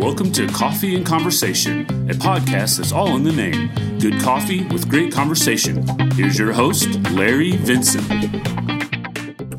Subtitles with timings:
[0.00, 3.70] Welcome to Coffee and Conversation, a podcast that's all in the name.
[3.98, 5.86] Good coffee with great conversation.
[6.12, 8.02] Here's your host, Larry Vinson.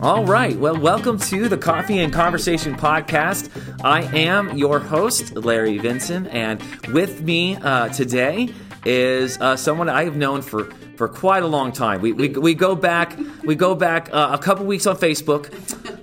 [0.01, 0.57] All right.
[0.57, 3.51] Well, welcome to the Coffee and Conversation podcast.
[3.83, 6.59] I am your host, Larry Vinson, and
[6.91, 8.49] with me uh, today
[8.83, 12.01] is uh, someone I have known for for quite a long time.
[12.01, 15.53] We, we, we go back we go back uh, a couple weeks on Facebook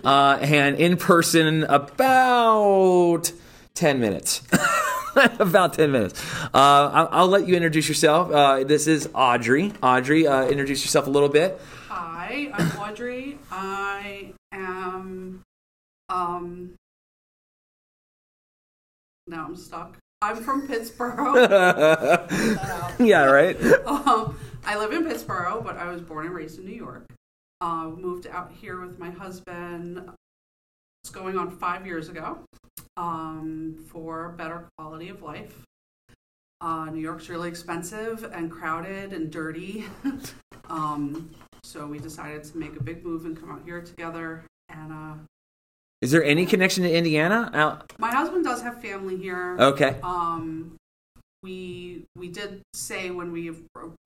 [0.04, 3.32] uh, and in person about
[3.78, 4.42] ten minutes.
[5.38, 6.22] about 10 minutes.
[6.46, 8.30] Uh, I'll, I'll, let you introduce yourself.
[8.30, 9.72] Uh, this is Audrey.
[9.82, 11.60] Audrey, uh, introduce yourself a little bit.
[11.88, 13.38] Hi, I'm Audrey.
[13.50, 15.42] I am.
[16.08, 16.74] Um,
[19.26, 19.96] now I'm stuck.
[20.22, 21.36] I'm from Pittsboro.
[22.98, 23.56] yeah, right.
[23.86, 27.06] Um, I live in Pittsboro, but I was born and raised in New York.
[27.60, 30.10] Uh, moved out here with my husband.
[31.02, 32.38] It's going on five years ago
[32.96, 35.64] um, for better quality of life.
[36.60, 39.86] Uh, New York's really expensive and crowded and dirty.
[40.70, 41.30] um,
[41.62, 44.44] so we decided to make a big move and come out here together.
[44.68, 45.14] And uh,
[46.02, 47.84] is there any connection to Indiana?
[47.98, 49.56] My husband does have family here.
[49.58, 49.96] Okay.
[50.02, 50.76] Um,
[51.42, 53.52] we we did say when we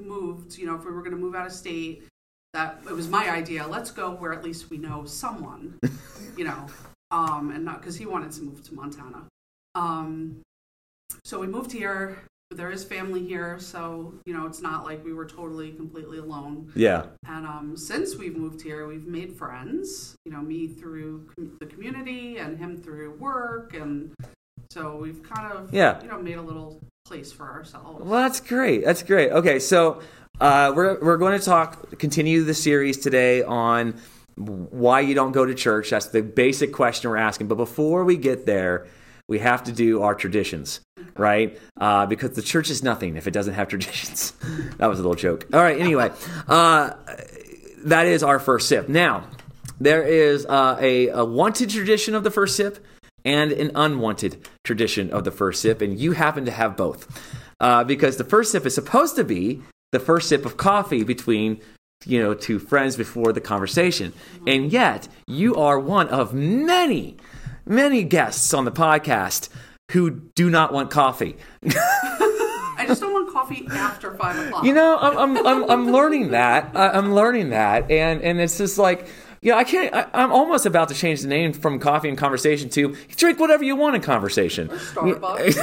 [0.01, 2.05] moved, you know, if we were going to move out of state,
[2.53, 3.67] that it was my idea.
[3.67, 5.79] Let's go where at least we know someone,
[6.37, 6.67] you know,
[7.11, 9.25] um, and not because he wanted to move to Montana.
[9.75, 10.43] Um,
[11.25, 12.19] so we moved here.
[12.51, 16.71] There is family here, so you know it's not like we were totally completely alone.
[16.75, 17.07] Yeah.
[17.27, 20.15] And um, since we've moved here, we've made friends.
[20.27, 24.13] You know, me through com- the community, and him through work, and
[24.71, 28.05] so we've kind of yeah, you know, made a little place for ourselves.
[28.05, 28.85] Well, that's great.
[28.85, 29.33] That's great.
[29.33, 30.03] Okay, so
[30.43, 33.95] uh, we're we're going to talk, continue the series today on
[34.35, 35.91] why you don't go to church.
[35.91, 37.47] That's the basic question we're asking.
[37.47, 38.89] But before we get there,
[39.29, 40.81] we have to do our traditions,
[41.17, 41.57] right?
[41.81, 44.33] Uh, because the church is nothing if it doesn't have traditions.
[44.79, 45.47] that was a little joke.
[45.53, 46.11] All right, anyway,
[46.49, 46.95] uh,
[47.85, 48.89] that is our first sip.
[48.89, 49.29] Now,
[49.81, 52.85] there is uh, a, a wanted tradition of the first sip
[53.25, 57.07] and an unwanted tradition of the first sip, and you happen to have both.
[57.61, 61.61] Uh, because the first sip is supposed to be the first sip of coffee between
[62.05, 64.13] you know two friends before the conversation
[64.47, 67.17] and yet you are one of many
[67.65, 69.49] many guests on the podcast
[69.93, 71.37] who do not want coffee
[72.83, 74.65] I just don't want coffee after five o'clock.
[74.65, 76.73] You know, I'm I'm I'm, I'm learning that.
[76.75, 79.07] I'm learning that, and and it's just like
[79.45, 79.93] yeah, I can't.
[79.93, 83.65] I, am almost about to change the name from coffee and conversation to drink whatever
[83.65, 84.71] you want in conversation.
[84.71, 85.57] Or Starbucks.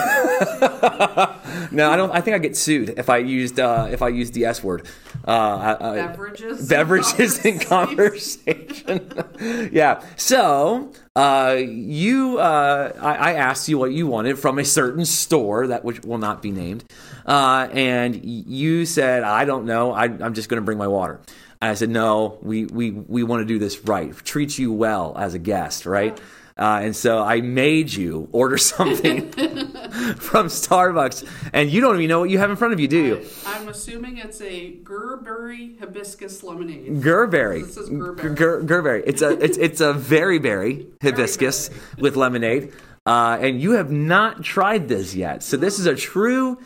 [1.71, 2.11] no, I don't.
[2.11, 4.85] I think I get sued if I used uh, if I used the S word.
[5.23, 6.67] Uh, beverages.
[6.67, 9.13] Beverages in conversation.
[9.71, 10.03] yeah.
[10.17, 15.67] So uh, you, uh, I, I, asked you what you wanted from a certain store
[15.67, 16.83] that which will not be named,
[17.25, 19.93] uh, and you said, "I don't know.
[19.93, 21.21] I, I'm just going to bring my water."
[21.61, 25.13] And I said, no, we, we, we want to do this right, treat you well
[25.17, 26.17] as a guest, right?
[26.57, 32.21] Uh, and so I made you order something from Starbucks, and you don't even know
[32.21, 33.25] what you have in front of you, do you?
[33.45, 37.01] I, am assuming it's a Gerberry hibiscus lemonade.
[37.01, 37.65] Gerberry.
[37.65, 38.37] This is Gerberry.
[38.37, 39.03] Ger- Gerberry.
[39.05, 41.81] It's a it's it's a very berry hibiscus berry.
[41.97, 42.73] with lemonade,
[43.05, 45.43] uh, and you have not tried this yet.
[45.43, 46.57] So this is a true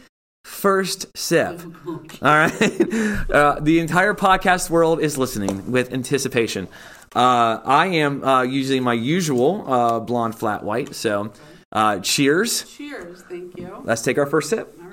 [0.43, 1.61] first sip.
[1.85, 2.53] All right.
[3.33, 6.67] Uh, the entire podcast world is listening with anticipation.
[7.15, 10.93] Uh, I am uh, using my usual uh, blonde flat white.
[10.93, 11.31] So,
[11.71, 12.63] uh, cheers.
[12.75, 13.23] Cheers.
[13.23, 13.81] Thank you.
[13.83, 14.77] Let's take our first sip.
[14.79, 14.87] All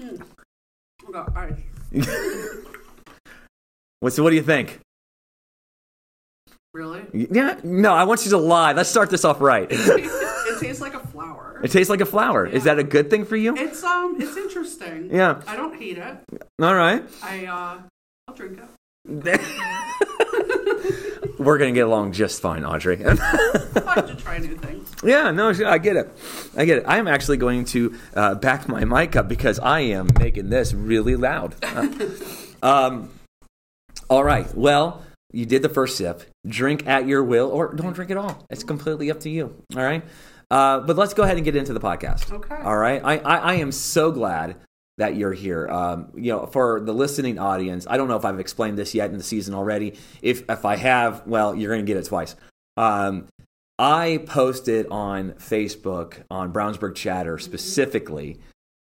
[0.00, 0.20] right.
[1.12, 1.54] Got ice.
[4.00, 4.80] What's, what do you think?
[6.74, 7.02] Really?
[7.12, 7.60] Yeah.
[7.62, 8.72] No, I want you to lie.
[8.72, 9.68] Let's start this off right.
[9.70, 11.00] it tastes like a
[11.56, 11.64] flower.
[11.64, 12.46] It tastes like a flower.
[12.46, 12.54] Yeah.
[12.54, 13.56] Is that a good thing for you?
[13.56, 15.10] It's um, it's interesting.
[15.12, 15.42] Yeah.
[15.46, 16.16] I don't hate it.
[16.60, 17.02] All right.
[17.22, 17.78] I uh,
[18.28, 18.64] I'll drink it.
[21.38, 22.96] We're gonna get along just fine, Audrey.
[22.96, 24.90] fun to try new things.
[25.04, 26.10] Yeah, no, I get it.
[26.56, 26.84] I get it.
[26.86, 30.72] I am actually going to uh, back my mic up because I am making this
[30.72, 31.54] really loud.
[31.62, 31.88] Uh,
[32.62, 33.10] um,
[34.08, 34.52] all right.
[34.54, 35.02] Well,
[35.32, 36.22] you did the first sip.
[36.46, 38.44] Drink at your will, or don't drink at all.
[38.50, 39.54] It's completely up to you.
[39.76, 40.02] All right.
[40.50, 42.32] Uh, but let's go ahead and get into the podcast.
[42.32, 42.56] Okay.
[42.56, 43.02] All right.
[43.04, 44.56] I, I, I am so glad
[44.98, 45.68] that you're here.
[45.68, 49.10] Um, you know, for the listening audience, I don't know if I've explained this yet
[49.10, 49.98] in the season already.
[50.22, 52.36] If if I have, well, you're going to get it twice.
[52.76, 53.26] Um,
[53.78, 58.40] I posted on Facebook on Brownsburg Chatter specifically,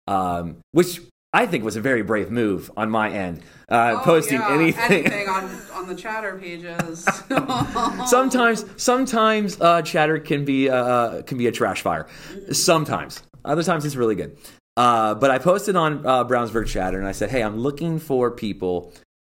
[0.08, 4.40] um, which I think was a very brave move on my end, uh, Oh, posting
[4.40, 5.06] yeah, anything.
[5.06, 5.44] anything on
[5.74, 7.08] on the chatter pages.
[8.10, 12.08] sometimes, sometimes uh, chatter can be uh, can be a trash fire.
[12.52, 14.38] Sometimes, other times it's really good.
[14.76, 18.32] Uh, but I posted on uh, Brownsburg Chatter and I said, "Hey, I'm looking for
[18.32, 18.92] people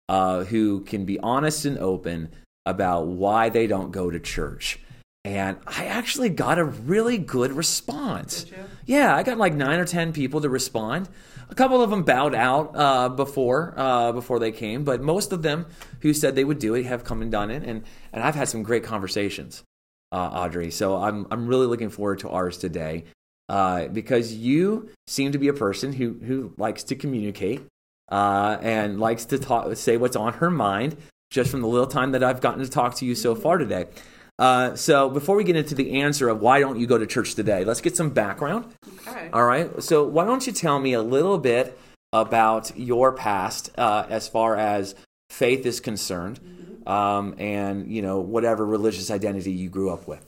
[0.10, 2.30] uh, who can be honest and open
[2.66, 4.80] about why they don't go to church."
[5.24, 8.44] And I actually got a really good response.
[8.44, 8.64] Did you?
[8.86, 11.08] Yeah, I got like nine or ten people to respond.
[11.50, 15.42] A couple of them bowed out uh, before uh, before they came, but most of
[15.42, 15.68] them
[16.02, 18.50] who said they would do it have come and done it, and and I've had
[18.50, 19.64] some great conversations,
[20.12, 20.72] uh, Audrey.
[20.72, 23.06] So I'm I'm really looking forward to ours today
[23.50, 27.62] uh, because you seem to be a person who who likes to communicate
[28.12, 30.98] uh, and likes to talk, say what's on her mind.
[31.32, 33.88] Just from the little time that I've gotten to talk to you so far today.
[34.38, 37.36] Uh, so before we get into the answer of why don't you go to church
[37.36, 38.74] today, let's get some background.
[39.00, 39.30] okay.
[39.32, 39.82] All right.
[39.82, 41.78] So why don't you tell me a little bit
[42.12, 44.96] about your past uh, as far as
[45.30, 46.40] faith is concerned,
[46.88, 50.26] um, and you know whatever religious identity you grew up with.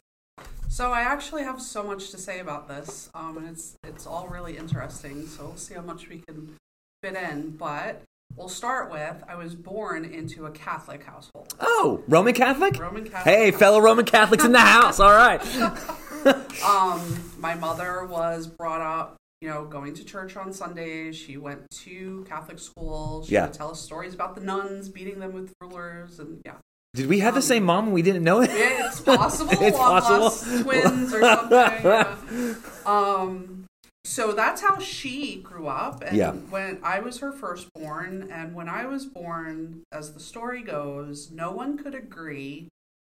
[0.69, 4.27] So I actually have so much to say about this, um, and it's it's all
[4.27, 5.25] really interesting.
[5.27, 6.56] So we'll see how much we can
[7.01, 7.51] fit in.
[7.51, 8.01] But
[8.35, 12.79] we'll start with I was born into a Catholic household, Oh, Roman Catholic.
[12.79, 13.35] Roman Catholic.
[13.35, 15.00] Hey, fellow Roman Catholics in the house.
[15.00, 15.41] All right.
[16.68, 21.15] Um, my mother was brought up, you know, going to church on Sundays.
[21.15, 23.24] She went to Catholic school.
[23.25, 23.45] She Yeah.
[23.45, 26.56] would tell us stories about the nuns beating them with rulers, and yeah,
[26.95, 28.50] Did we have the same mom and we didn't know it?
[28.50, 29.53] Yeah, it's possible.
[29.62, 30.63] It's possible.
[30.63, 31.50] twins or something.
[31.51, 32.56] yeah.
[32.85, 33.67] Um,
[34.07, 36.01] so that's how she grew up.
[36.01, 36.31] And Yeah.
[36.31, 41.51] when I was her firstborn, and when I was born, as the story goes, no
[41.51, 42.69] one could agree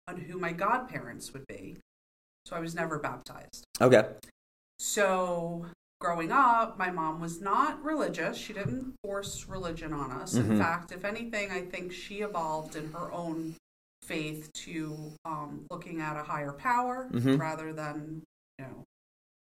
[0.09, 1.77] on who my godparents would be.
[2.47, 3.65] So I was never baptized.
[3.81, 4.15] Okay.
[4.79, 5.67] So
[6.01, 8.37] growing up, my mom was not religious.
[8.39, 10.35] She didn't force religion on us.
[10.35, 10.51] Mhm.
[10.53, 13.57] In fact, if anything, I think she evolved in her own
[14.03, 17.39] faith to um, looking at a higher power Mhm.
[17.41, 18.23] rather than
[18.59, 18.85] you know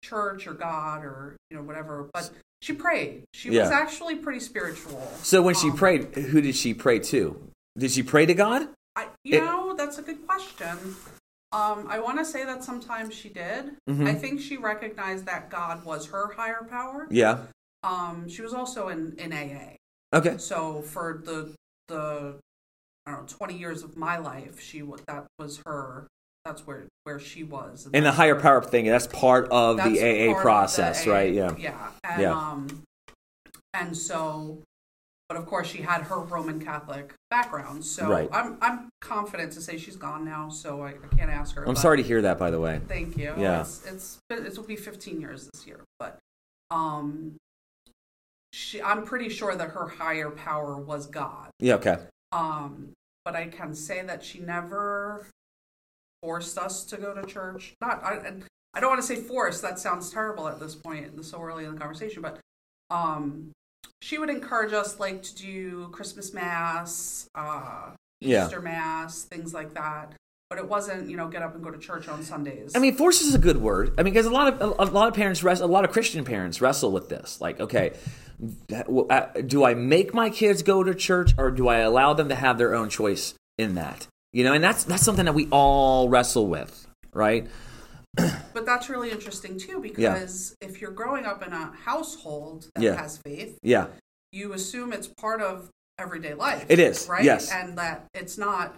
[0.10, 2.10] church or God or you know whatever.
[2.13, 2.30] But
[2.62, 3.24] she prayed.
[3.34, 5.02] She was actually pretty spiritual.
[5.22, 7.22] So when she Um, prayed, who did she pray to?
[7.78, 8.69] Did she pray to God?
[8.96, 10.96] I, you It- know, that's a good question.
[11.52, 13.78] Um, I want to say that sometimes she did.
[13.90, 14.07] Mhm.
[14.07, 17.08] I think she recognized that God was her higher power.
[17.10, 17.46] Yeah.
[17.84, 19.78] Um, she was also in, in AA.
[20.13, 20.38] Okay.
[20.38, 21.54] So for the
[21.88, 22.40] the
[23.06, 26.08] I don't know twenty years of my life, she that was her.
[26.45, 27.89] That's where where she was.
[27.92, 31.33] And the higher power thing, that's part of that's the AA process, the AA right?
[31.33, 31.56] Yeah.
[31.57, 31.88] Yeah.
[32.03, 32.31] And, Yeah.
[32.39, 32.83] Um,
[33.74, 34.59] and so,
[35.27, 37.83] but of course, she had her Roman Catholic background.
[37.83, 38.30] So Right.
[38.31, 40.50] I'm I'm confident to say she's gone now.
[40.50, 41.68] So I, I can't ask her.
[41.68, 42.80] I'm sorry to hear that, by the way.
[42.88, 43.33] Thank you.
[43.38, 43.62] Yeah.
[43.62, 46.19] It's, it's been, it will be 15 years this year, but
[46.69, 47.38] um,
[48.53, 51.50] she, I'm pretty sure that her higher power was God.
[51.59, 51.75] Yeah.
[51.75, 51.98] Okay.
[52.31, 52.91] Um,
[53.24, 55.25] but I can say that she never
[56.25, 57.74] forced us to go to church.
[57.81, 58.44] Not, I, and
[58.74, 59.62] I don't want to say forced.
[59.62, 62.24] That sounds terrible at this point, so early in the conversation.
[62.24, 62.39] But
[62.89, 63.51] um,
[64.01, 67.92] she would encourage us, like, to do Christmas mass, uh,
[68.22, 68.45] Yeah.
[68.45, 70.13] Easter mass, things like that.
[70.50, 72.75] But it wasn't, you know, get up and go to church on Sundays.
[72.75, 73.94] I mean, force is a good word.
[73.98, 75.92] I mean, because a lot of a, a lot of parents, wrestle, a lot of
[75.92, 77.42] Christian parents wrestle with this.
[77.42, 77.94] Like, okay,
[78.72, 82.36] uh, do I make my kids go to church, or do I allow them to
[82.36, 84.07] have their own choice in that?
[84.36, 87.48] You know, and that's that's something that we all wrestle with, right?
[88.18, 92.96] But that's really interesting too, because if you're growing up in a household that Yeah.
[93.01, 93.88] has faith, Yeah,
[94.34, 96.65] you assume it's part of everyday life.
[96.68, 97.24] It is, right?
[97.24, 97.50] yes.
[97.50, 98.75] and that it's not.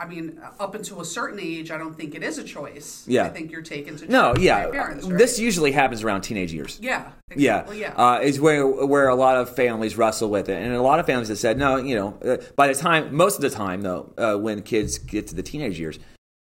[0.00, 3.04] I mean, up until a certain age, I don't think it is a choice.
[3.06, 3.24] Yeah.
[3.24, 4.62] I think you're taken to no, church by yeah.
[4.62, 5.06] your parents.
[5.06, 5.18] Right?
[5.18, 6.78] This usually happens around teenage years.
[6.80, 7.92] yeah, Yeah, exactly, yeah.
[7.94, 11.06] Uh, is where where a lot of families wrestle with it, and a lot of
[11.06, 14.10] families have said, no, you know, uh, by the time, most of the time though,
[14.16, 15.98] uh, when kids get to the teenage years,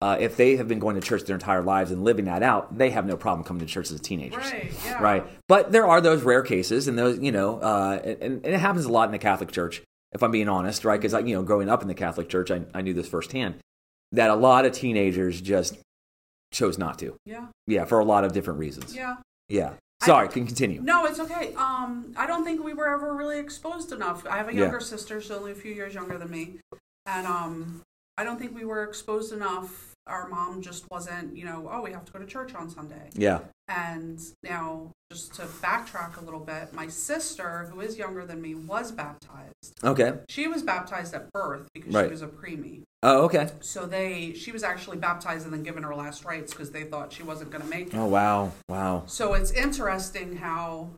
[0.01, 2.77] uh, if they have been going to church their entire lives and living that out,
[2.77, 5.03] they have no problem coming to church as teenagers, Right, yeah.
[5.03, 8.59] Right, but there are those rare cases, and those, you know, uh, and, and it
[8.61, 10.99] happens a lot in the Catholic Church, if I'm being honest, right?
[10.99, 13.55] Because you know, growing up in the Catholic Church, I, I knew this firsthand
[14.11, 15.77] that a lot of teenagers just
[16.51, 19.15] chose not to, yeah, yeah, for a lot of different reasons, yeah.
[19.47, 19.73] yeah.
[20.03, 20.81] Sorry, can continue.
[20.81, 21.53] No, it's okay.
[21.55, 24.25] Um, I don't think we were ever really exposed enough.
[24.27, 24.61] I have a Yeah.
[24.61, 26.57] younger sister, she's only a few years younger than me,
[27.05, 27.81] and um,
[28.17, 29.90] I don't think we were exposed enough.
[30.07, 33.09] Our mom just wasn't, you know, oh, we have to go to church on Sunday.
[33.13, 33.39] Yeah.
[33.67, 38.55] And now, just to backtrack a little bit, my sister, who is younger than me,
[38.55, 39.73] was baptized.
[39.83, 40.13] Okay.
[40.27, 42.05] She was baptized at birth because Right.
[42.05, 42.81] she was a preemie.
[43.03, 43.49] Oh, okay.
[43.61, 47.13] So they, she was actually baptized and then given her last rites because they thought
[47.13, 47.95] she wasn't going to make it.
[47.97, 48.51] Oh, wow.
[48.69, 49.03] Wow.
[49.05, 50.89] So it's interesting how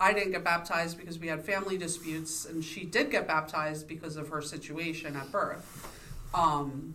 [0.00, 4.16] I didn't get baptized because we had family disputes, and she did get baptized because
[4.16, 5.88] of her situation at birth.
[6.34, 6.94] Um,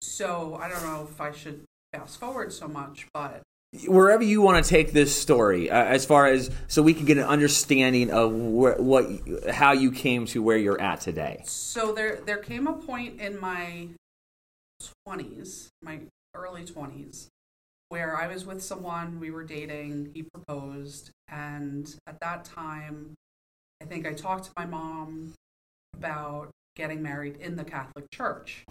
[0.00, 3.42] so I don't know if I should fast forward so much, but
[3.86, 7.18] wherever you want to take this story, uh, as far as so we can get
[7.18, 9.06] an understanding of wh- what
[9.50, 11.42] how you came to where you're at today.
[11.44, 13.88] so there there came a point in my
[15.06, 16.00] 20s, my
[16.34, 17.28] early 20s,
[17.88, 23.14] where I was with someone, we were dating, he proposed, and at that time,
[23.82, 25.34] I think I talked to my mom
[25.96, 28.64] about getting married in the Catholic Church.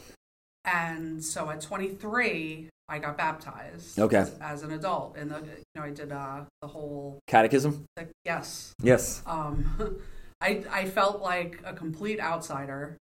[0.67, 4.17] And so at 23, I got baptized Okay.
[4.17, 5.15] as, as an adult.
[5.17, 7.85] And, the, you know, I did uh, the whole, Catechism.
[7.95, 9.23] the, yes, Yes.
[9.25, 9.99] um,
[10.41, 12.95] I I felt like a complete outsider.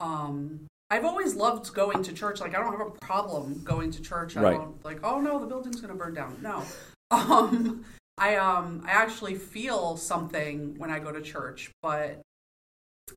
[0.00, 2.40] Um, I've always loved going to church.
[2.40, 4.38] Like I don't have a problem going to church.
[4.38, 4.56] I Right.
[4.56, 6.38] don't like, oh no, the building's gonna burn down.
[6.42, 6.62] No.
[7.10, 7.84] Um,
[8.18, 12.20] I um I actually feel something when I go to church, but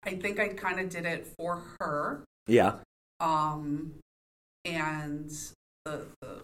[0.05, 2.23] I think I kind of did it for her.
[2.47, 2.75] Yeah.
[3.21, 3.93] Um,
[4.65, 5.29] and
[5.85, 6.41] the, the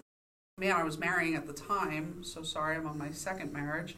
[0.58, 3.96] man I was marrying at the time, so sorry, I'm on my second marriage.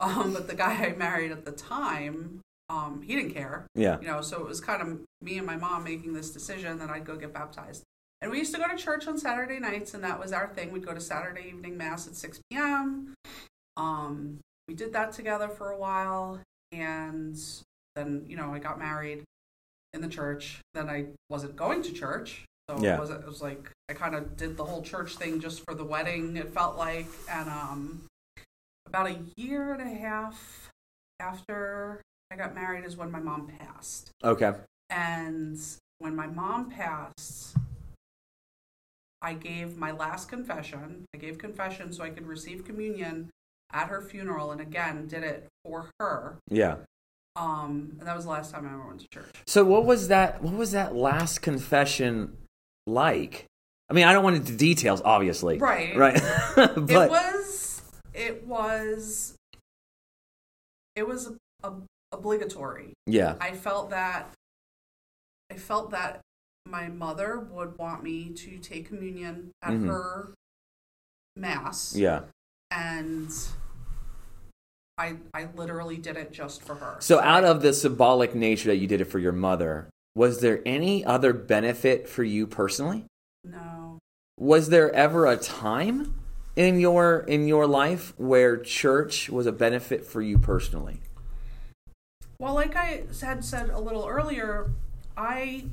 [0.00, 4.00] Um, but the guy I married at the time, um, he didn't care, Yeah.
[4.00, 6.90] you know, so it was kind of me and my mom making this decision that
[6.90, 7.82] I'd go get baptized.
[8.20, 10.70] And we used to go to church on Saturday nights, and that was our thing.
[10.72, 13.14] We'd go to Saturday evening mass at 6 p.m.
[13.76, 17.36] Um, we did that together for a while, and
[17.96, 19.24] then, you know, I got married
[19.94, 20.60] in the church.
[20.74, 22.44] Then I wasn't going to church.
[22.68, 22.94] So Yeah.
[22.96, 25.74] it, was, it was like I kind of did the whole church thing just for
[25.74, 27.08] the wedding, it felt like.
[27.30, 28.02] And um,
[28.86, 30.70] about a year and a half
[31.20, 34.10] after I got married is when my mom passed.
[34.24, 34.52] Okay.
[34.90, 35.58] And
[35.98, 37.56] when my mom passed,
[39.20, 41.04] I gave my last confession.
[41.14, 43.30] I gave confession so I could receive communion
[43.72, 46.36] at her funeral, and again, did it for her.
[46.50, 46.76] Yeah.
[47.36, 49.30] Um, and that was the last time I ever went to church.
[49.46, 50.42] So what was that?
[50.42, 52.36] What was that last confession
[52.86, 53.46] like?
[53.88, 55.58] I mean, I don't want into details, obviously.
[55.58, 55.96] Right.
[55.96, 56.20] Right.
[56.56, 57.82] but it was.
[58.14, 59.34] It was.
[60.94, 61.72] It was a,
[62.12, 62.92] obligatory.
[63.06, 63.36] yeah.
[63.40, 64.30] I felt that.
[65.50, 66.20] I felt that
[66.66, 69.86] my mother would want me to take communion at Mhm.
[69.86, 70.34] her
[71.36, 71.94] mass.
[71.96, 72.22] Yeah.
[72.70, 73.30] and
[75.02, 76.96] I I literally did it just for her.
[77.00, 80.60] So out of the symbolic nature that you did it for your mother, was there
[80.64, 83.04] any other benefit for you personally?
[83.44, 83.98] no,
[84.38, 86.14] Was there ever a time
[86.54, 91.00] in your in your life where church was a benefit for you personally?
[92.38, 94.70] well, like I had said a little earlier,
[95.16, 95.64] I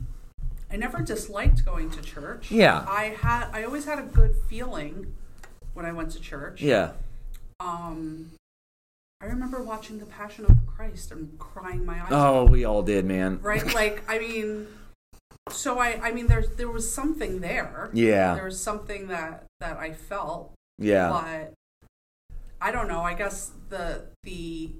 [0.71, 2.51] I never disliked going to church.
[2.51, 2.85] Yeah.
[2.87, 5.13] I had I always had a good feeling
[5.73, 6.61] when I went to church.
[6.61, 6.91] Yeah.
[7.59, 8.31] Um,
[9.21, 12.11] I remember watching The Passion of the Christ and crying my eyes.
[12.11, 12.35] Out.
[12.35, 13.39] Oh, we all did, man.
[13.41, 14.67] Right, like I mean,
[15.49, 17.89] so I I mean there's there was something there.
[17.93, 18.35] Yeah.
[18.35, 21.09] There was something that that I felt Yeah.
[21.09, 21.53] but
[22.61, 23.01] I don't know.
[23.01, 24.71] I guess the the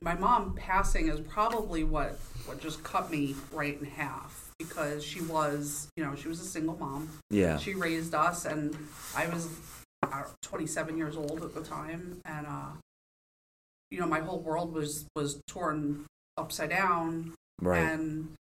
[0.00, 5.20] my mom passing is probably what what just cut me right in half because she
[5.20, 7.10] was you know she was a single mom.
[7.28, 7.58] Yeah.
[7.58, 8.74] She raised us, and
[9.14, 9.48] I was
[10.02, 12.70] uh, 27 years old at the time, and uh,
[13.90, 16.06] you know my whole world was was torn
[16.36, 17.78] upside down, Right.
[17.82, 18.32] and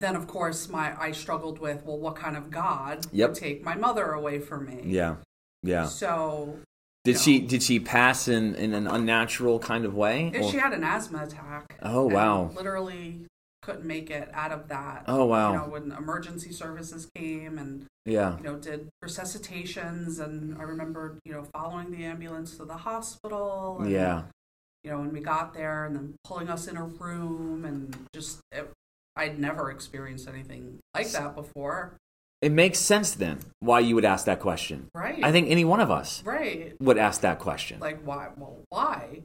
[0.00, 3.30] then of course my I struggled with well what kind of God Yep.
[3.30, 4.82] would take my mother away from me.
[4.84, 5.16] Yeah.
[5.62, 5.86] Yeah.
[5.86, 6.58] So
[7.04, 7.20] Did No.
[7.20, 10.30] she did she pass in, in an unnatural kind of way?
[10.34, 11.78] if she had an asthma attack.
[11.82, 12.50] Oh, wow.
[12.54, 13.26] Literally
[13.62, 15.04] couldn't make it out of that.
[15.06, 15.52] Oh wow.
[15.52, 18.36] You know, when emergency services came and yeah.
[18.36, 23.78] you know did resuscitations, and I remember you know following the ambulance to the hospital.
[23.80, 24.24] And, Yeah.
[24.84, 28.40] You know, when we got there, and then pulling us in a room, and just
[28.50, 28.68] it,
[29.14, 31.94] I'd never experienced anything like that before.
[32.40, 34.88] It makes sense then why you would ask that question.
[34.92, 35.22] Right.
[35.22, 36.74] I think any one of us Right.
[36.80, 37.78] would ask that question.
[37.78, 38.30] Like why?
[38.36, 39.20] Well, why?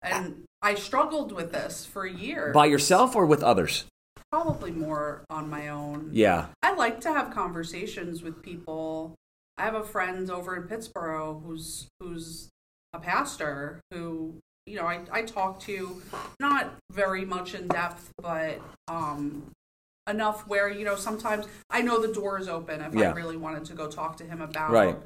[0.00, 2.54] And I struggled with this for years.
[2.54, 3.84] By yourself or with others?
[4.32, 6.08] probably more on my own.
[6.12, 6.46] Yeah.
[6.60, 9.14] I like to have conversations with people.
[9.56, 12.48] I have a friend over in Pittsboro who's who's
[12.92, 14.34] a pastor who
[14.66, 16.02] you know I, I talk to
[16.40, 19.52] not very much in depth but um
[20.10, 23.10] enough where you know sometimes I know the door is open if Yeah.
[23.10, 24.96] I really wanted to go talk to him about Right.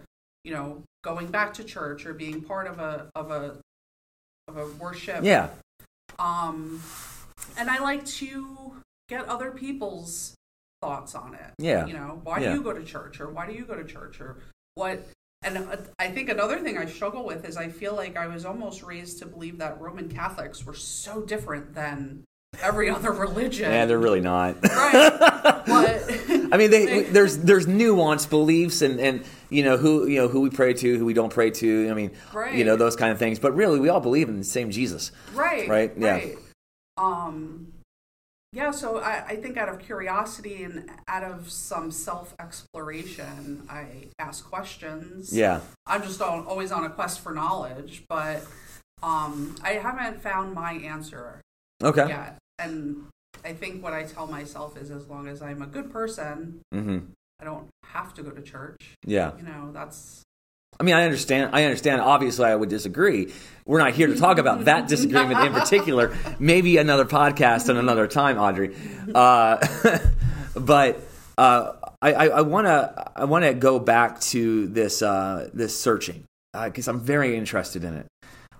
[0.42, 3.58] you know going back to church or being part of a of a
[4.48, 5.48] of a worship Yeah.
[6.18, 6.80] um
[7.56, 8.72] and I like to
[9.08, 10.34] get other people's
[10.82, 11.86] thoughts on it Yeah.
[11.86, 12.50] you know why Yeah.
[12.50, 14.36] do you go to church or why do you go to church or
[14.74, 15.00] what
[15.42, 18.44] and uh, I think another thing I struggle with is I feel like I was
[18.44, 22.24] almost raised to believe that Roman Catholics were so different than
[22.60, 23.70] every other religion.
[23.70, 24.56] Yeah, they're really not.
[24.64, 25.62] right.
[25.66, 25.97] But
[26.52, 30.40] I mean, they, there's there's nuanced beliefs and, and you know who you know who
[30.40, 31.88] we pray to, who we don't pray to.
[31.90, 32.54] I mean, Right.
[32.54, 33.38] you know those kind of things.
[33.38, 35.12] But really, we all believe in the same Jesus.
[35.34, 36.10] right, Right, yeah.
[36.10, 36.38] right.
[36.96, 37.72] Um,
[38.52, 38.70] yeah.
[38.70, 44.48] So I, I think out of curiosity and out of some self exploration, I ask
[44.48, 45.32] questions.
[45.32, 45.60] Yeah.
[45.86, 48.42] I'm just on, always on a quest for knowledge, but
[49.02, 51.40] um, I haven't found my answer
[51.82, 52.08] Okay.
[52.08, 52.38] yet.
[52.58, 53.04] And
[53.44, 56.98] I think what I tell myself is as long as I'm a good person, hmm
[57.40, 58.96] I don't have to go to church.
[59.06, 59.30] Yeah.
[59.36, 60.22] You know, that's
[60.80, 61.50] I mean, I understand.
[61.52, 62.00] I understand.
[62.00, 63.32] Obviously, I would disagree.
[63.64, 66.16] We're not here to talk about that disagreement in particular.
[66.38, 68.76] Maybe another podcast and another time, Audrey.
[69.12, 69.64] Uh,
[70.54, 71.00] but
[71.36, 76.86] uh, I want to I want to go back to this uh, this searching because
[76.86, 78.06] I'm very interested in it.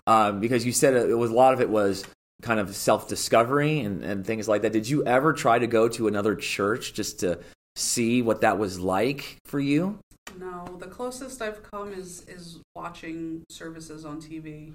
[0.07, 2.05] Um, because you said it was a lot of it was
[2.43, 4.73] kind of self discovery and, and things like that.
[4.73, 7.41] Did you ever try to go to another church just to
[7.77, 9.99] see what that was like for you?
[10.39, 10.65] no.
[10.79, 14.75] The closest I've come is is watching services on TV.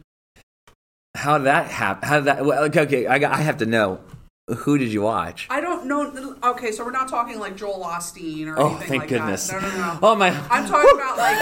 [1.16, 2.10] How did that happen?
[2.10, 2.46] How did that?
[2.46, 4.02] Well, okay, okay, I, I have to know.
[4.50, 5.48] Who did you watch?
[5.50, 6.36] I don't know.
[6.44, 9.48] Okay, so we're not talking like Joel Osteen or Oh, anything thank like goodness!
[9.48, 9.62] that.
[9.62, 10.00] No, no, no.
[10.04, 10.30] Oh my!
[10.50, 11.38] I'm talking about like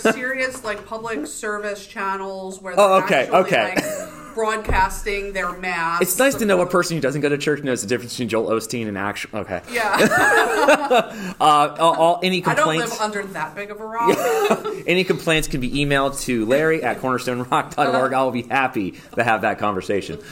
[0.00, 3.74] like serious like public service channels where oh, they're Oh, okay, actually, okay.
[3.74, 6.00] like, broadcasting their mass.
[6.00, 8.28] It's nice to know a person who doesn't go to church knows the difference between
[8.28, 9.40] Joel Osteen and actual.
[9.40, 9.60] Okay.
[9.72, 9.96] Yeah,
[11.40, 12.90] Uh, all, all- any I don't complaints?
[12.92, 14.16] live under that big of a rock.
[14.86, 18.12] any complaints can be emailed to Larry at cornerstonerock.org.
[18.12, 20.20] I will be happy to have that conversation.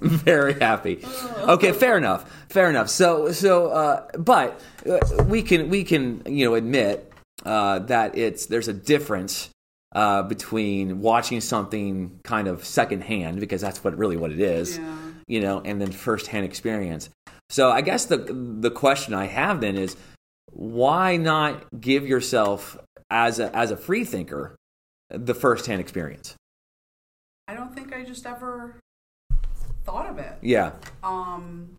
[0.00, 1.04] Very happy.
[1.38, 2.30] Okay, fair enough.
[2.48, 2.88] Fair enough.
[2.90, 7.10] So, so, uh, but uh, we can we can you know admit
[7.46, 9.48] uh, that it's there's a difference
[9.94, 14.96] uh, between watching something kind of secondhand because that's what really what it is, Yeah.
[15.26, 17.10] you know, and then firsthand experience.
[17.50, 18.16] So, I guess the
[18.60, 19.96] the question I have then is
[20.50, 22.78] why not give yourself
[23.10, 24.56] as a as a free thinker
[25.10, 26.34] the firsthand experience?
[27.48, 28.76] I don't think I just ever
[29.84, 30.38] thought of it.
[30.40, 30.72] Yeah.
[31.02, 31.76] Um,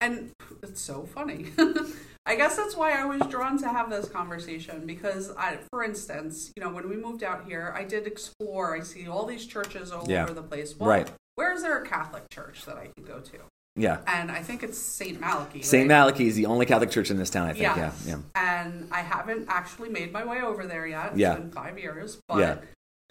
[0.00, 0.30] and
[0.62, 1.46] it's so funny.
[2.30, 6.52] I guess that's why I was drawn to have this conversation because, I, for instance,
[6.54, 8.76] you know, when we moved out here, I did explore.
[8.76, 10.22] I see all these churches all Yeah.
[10.22, 10.76] over the place.
[10.78, 11.10] Well, Right.
[11.34, 13.38] Where is there a Catholic church that I can go to?
[13.74, 13.98] Yeah.
[14.06, 15.18] And I think it's St.
[15.20, 15.62] Malachy.
[15.62, 15.82] St.
[15.82, 15.88] right?
[15.88, 17.62] Malachy is the only Catholic church in this town, I think.
[17.62, 18.04] Yes.
[18.06, 18.14] Yeah.
[18.14, 18.18] Yeah.
[18.36, 21.06] And I haven't actually made my way over there yet.
[21.08, 21.34] It's Yeah.
[21.34, 22.58] been five years, but Yeah.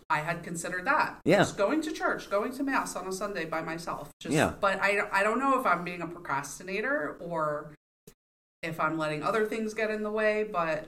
[0.09, 1.17] I had considered that.
[1.25, 1.39] Yeah.
[1.39, 4.11] Just going to church, going to mass on a Sunday by myself.
[4.21, 4.53] Just, Yeah.
[4.61, 7.73] But I, I don't know if I'm being a procrastinator or
[8.63, 10.87] if I'm letting other things get in the way, but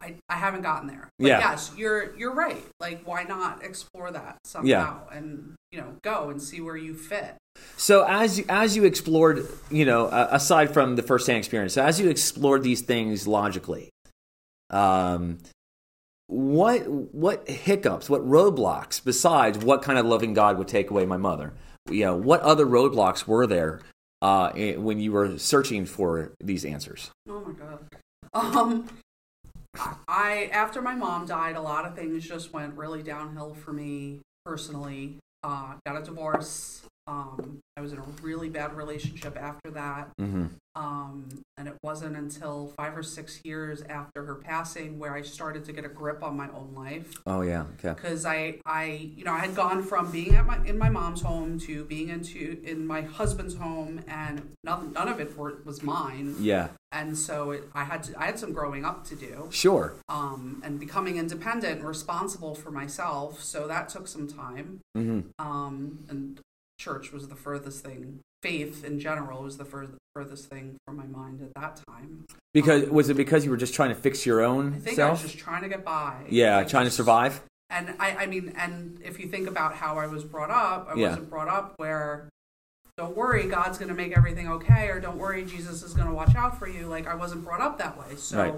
[0.00, 1.08] I, I haven't gotten there.
[1.18, 1.38] But Yeah.
[1.38, 2.64] yes, you're you're right.
[2.80, 7.36] Like why not explore that somehow and you know go and see where you fit.
[7.76, 11.82] So as you, as you explored, you know, uh, aside from the firsthand experience, so
[11.84, 13.90] as you explored these things logically,
[14.70, 15.38] um,
[16.26, 21.16] what what hiccups, what roadblocks besides what kind of loving God would take away my
[21.16, 21.54] mother?
[21.88, 23.80] You know, what other roadblocks were there
[24.24, 27.10] uh, when you were searching for these answers?
[27.28, 27.78] Oh my god.
[28.32, 28.88] Um
[30.08, 34.20] I after my mom died, a lot of things just went really downhill for me
[34.46, 35.18] personally.
[35.42, 36.82] Uh got a divorce.
[37.06, 40.08] Um I was in a really bad relationship after that.
[40.20, 40.46] Mm-hmm.
[40.76, 45.64] Um and it wasn't until 5 or 6 years after her passing where I started
[45.66, 49.24] to get a grip on my own life Oh yeah, okay, because I, I, you
[49.24, 52.60] know, I had gone from being at my in my mom's home to being into
[52.64, 57.52] in my husband's home, and none, none of it were, was mine yeah, and so
[57.52, 61.16] it, I had to, I had some growing up to do, sure, um, and becoming
[61.18, 63.42] independent and responsible for myself.
[63.42, 64.80] So that took some time.
[64.94, 66.40] hmm Um, and
[66.78, 68.20] church was the furthest thing.
[68.42, 72.26] Faith in general was the fur- furthest thing from my mind at that time.
[72.52, 74.98] because um, was it because you were just trying to fix your own I think
[74.98, 76.26] I was just trying to get by.
[76.28, 77.42] yeah, Like, trying to survive.
[77.70, 80.94] And I, I mean, and if you think about how I was brought up, I
[80.98, 81.08] Yeah.
[81.08, 82.28] wasn't brought up where,
[82.98, 86.14] don't worry, God's going to make everything okay, or don't worry, Jesus is going to
[86.14, 86.86] watch out for you.
[86.86, 88.54] Like I wasn't brought up that way, so Right.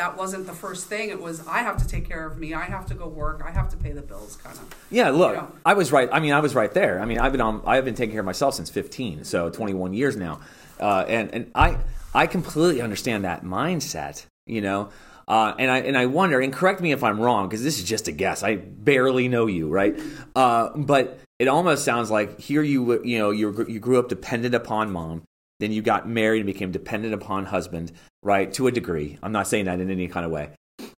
[0.00, 1.10] That wasn't the first thing.
[1.10, 2.54] It was I have to take care of me.
[2.54, 3.42] I have to go work.
[3.46, 4.74] I have to pay the bills, kind of.
[4.90, 5.46] Yeah, look, Yeah.
[5.66, 6.08] I was right.
[6.10, 7.00] I mean, I was right there.
[7.00, 7.62] I mean, I've been on.
[7.66, 10.40] I've been taking care of myself since 15, so 21 years now,
[10.80, 11.76] uh, and and I
[12.14, 14.24] I completely understand that mindset.
[14.46, 14.88] You know,
[15.28, 16.40] uh, and I and I wonder.
[16.40, 18.42] And correct me if I'm wrong, because this is just a guess.
[18.42, 20.00] I barely know you, right?
[20.34, 24.54] Uh, but it almost sounds like here you you know you you grew up dependent
[24.54, 25.22] upon mom.
[25.60, 28.52] then you got married and became dependent upon husband, right?
[28.54, 29.18] To a degree.
[29.22, 30.50] I'm not saying that in any kind of way.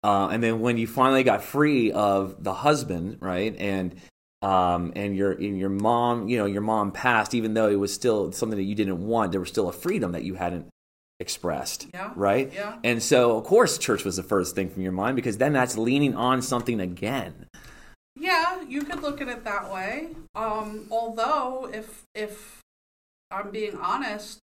[0.03, 3.95] Uh, and then when you finally got free of the husband, right, and
[4.43, 7.93] um, and your and your mom, you know, your mom passed, even though it was
[7.93, 10.67] still something that you didn't want, there was still a freedom that you hadn't
[11.19, 12.13] expressed, Yeah.
[12.17, 12.51] right?
[12.55, 12.79] Yeah.
[12.83, 15.77] And so, of course, church was the first thing from your mind because then that's
[15.77, 17.47] leaning on something again.
[18.17, 20.09] Yeah, you could look at it that way.
[20.35, 22.61] Um, although, if if
[23.31, 24.39] I'm being honest,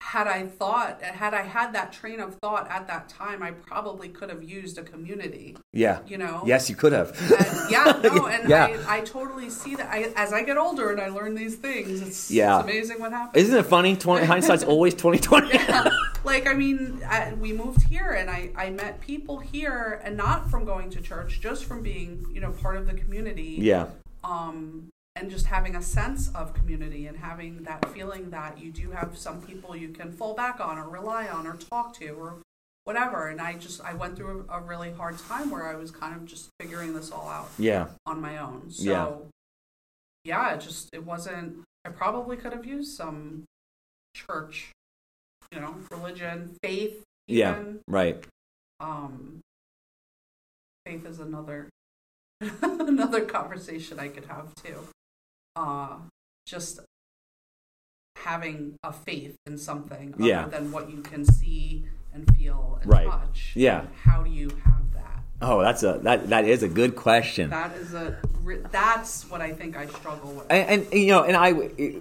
[0.00, 4.08] had I thought, had I had that train of thought at that time, I probably
[4.08, 5.56] could have used a community.
[5.72, 6.00] Yeah.
[6.06, 6.42] You know.
[6.46, 7.10] Yes, you could have.
[7.20, 8.66] And yeah, no, and Yeah.
[8.86, 9.88] I, I totally see that.
[9.90, 12.60] I, as I get older and I learn these things, it's, Yeah.
[12.60, 13.42] it's amazing what happens.
[13.44, 13.96] Isn't it funny?
[13.96, 15.58] 20, hindsight's always twenty twenty.
[16.24, 20.50] like I mean, I, we moved here, and I I met people here, and not
[20.50, 23.56] from going to church, just from being you know part of the community.
[23.60, 23.86] yeah.
[24.24, 28.90] Um, and just having a sense of community and having that feeling that you do
[28.90, 32.34] have some people you can fall back on or rely on or talk to or
[32.84, 33.28] whatever.
[33.28, 36.14] And I just I went through a, a really hard time where I was kind
[36.14, 37.88] of just figuring this all out Yeah.
[38.04, 38.70] on my own.
[38.70, 39.30] So
[40.24, 40.36] Yeah.
[40.36, 43.44] yeah, it just it wasn't I probably could have used some
[44.14, 44.70] church,
[45.50, 47.58] you know, religion, faith Yeah.
[47.88, 48.22] Right.
[48.80, 49.40] Um
[50.84, 51.68] faith is another
[52.60, 54.76] another conversation I could have too.
[55.56, 55.96] Uh
[56.46, 56.80] just
[58.16, 60.46] having a faith in something other Yeah.
[60.48, 63.06] than what you can see and feel and Right.
[63.08, 63.52] touch.
[63.54, 63.86] Yeah.
[64.04, 65.22] How do you have that?
[65.42, 67.50] Oh, that's a that that is a good question.
[67.50, 68.16] That is a
[68.70, 70.46] that's what I think I struggle with.
[70.50, 71.48] and, and you know, and I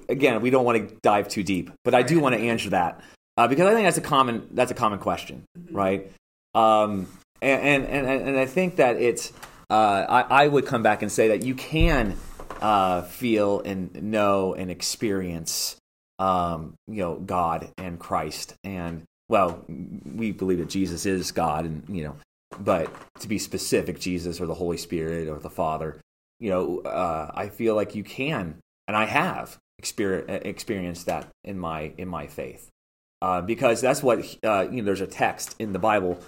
[0.10, 3.02] again, we don't want to dive too deep, but I do want to answer that
[3.38, 5.76] uh, because I think that's a common that's a common question, Mm-hmm.
[5.76, 6.12] right?
[6.54, 7.08] Um,
[7.42, 9.34] and, and and and I think that it's
[9.70, 12.16] uh, I, I would come back and say that you can
[12.62, 15.78] uh, feel and know and experience
[16.20, 21.84] um, you know God and Christ and well we believe that Jesus is God and
[21.90, 22.16] you know
[22.60, 22.90] but
[23.20, 26.00] to be specific Jesus or the Holy Spirit or the Father
[26.40, 31.60] you know uh, I feel like you can and I have exper- experienced that in
[31.60, 32.70] my in my faith
[33.22, 34.84] uh, because that's what uh, you know.
[34.84, 36.20] There's a text in the Bible.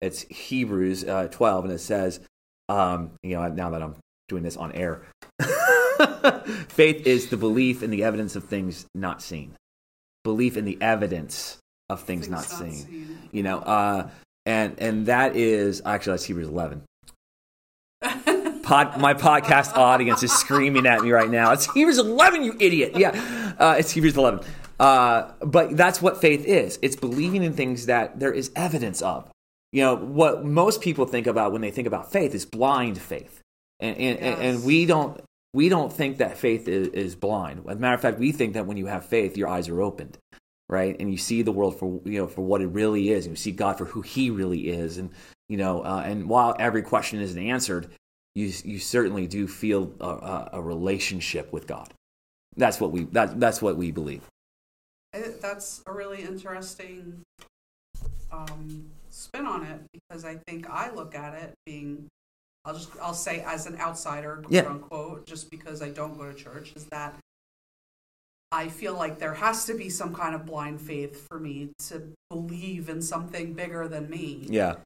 [0.00, 2.20] It's Hebrews uh, 12, and it says,
[2.68, 3.96] um, you know, now that I'm
[4.28, 5.02] doing this on air,
[6.68, 9.54] faith is the belief in the evidence of things not seen.
[10.24, 12.86] Belief in the evidence of things, Things not, not seen.
[12.86, 13.28] seen.
[13.32, 14.08] You know, uh,
[14.44, 16.82] and and that is actually that's Hebrews 11.
[18.62, 21.52] Pod, my podcast audience is screaming at me right now.
[21.52, 22.92] It's Hebrews 11, you idiot.
[22.96, 24.40] Yeah, uh, it's Hebrews 11.
[24.78, 26.78] Uh, but that's what faith is.
[26.82, 29.30] It's believing in things that there is evidence of.
[29.72, 33.40] You know, what most people think about when they think about faith is blind faith.
[33.80, 35.20] And, and, and, and we don't
[35.56, 37.64] we don't think that faith is, is blind.
[37.66, 39.80] As a matter of fact, we think that when you have faith, your eyes are
[39.80, 40.18] opened,
[40.68, 40.94] right?
[41.00, 43.36] And you see the world for you know for what it really is, and you
[43.36, 44.98] see God for who He really is.
[44.98, 45.08] And
[45.48, 47.88] you know, uh, and while every question isn't answered,
[48.34, 51.90] you you certainly do feel a, a, relationship with God.
[52.58, 54.28] That's what we that, that's what we believe.
[55.40, 57.22] That's a really interesting
[58.30, 62.08] um, spin on it because I think I look at it being,
[62.66, 64.68] I'll just I'll say as an outsider, quote Yeah.
[64.68, 67.14] unquote, just because I don't go to church, is that
[68.52, 72.12] I feel like there has to be some kind of blind faith for me to
[72.30, 74.46] believe in something bigger than me.
[74.48, 74.76] Yeah,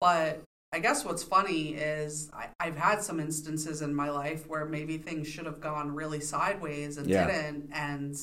[0.00, 4.64] But I guess what's funny is I, I've had some instances in my life where
[4.66, 7.26] maybe things should have gone really sideways and Yeah.
[7.26, 7.70] didn't.
[7.72, 8.16] And,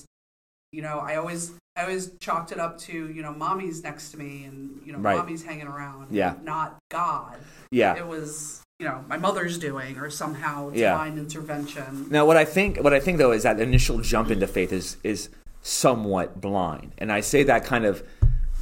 [0.71, 4.17] you know, I always I always chalked it up to, you know, mommy's next to
[4.17, 5.17] me and, you know, Right.
[5.17, 6.07] mommy's hanging around.
[6.09, 6.35] Yeah.
[6.43, 7.37] Not God.
[7.71, 7.95] yeah.
[7.97, 10.91] It was, you know, my mother's doing or somehow Yeah.
[10.91, 12.07] divine intervention.
[12.09, 14.95] Now, what I think, what I think though, is that initial jump into faith is
[15.03, 15.29] is
[15.61, 18.03] somewhat blind, and I say that kind of,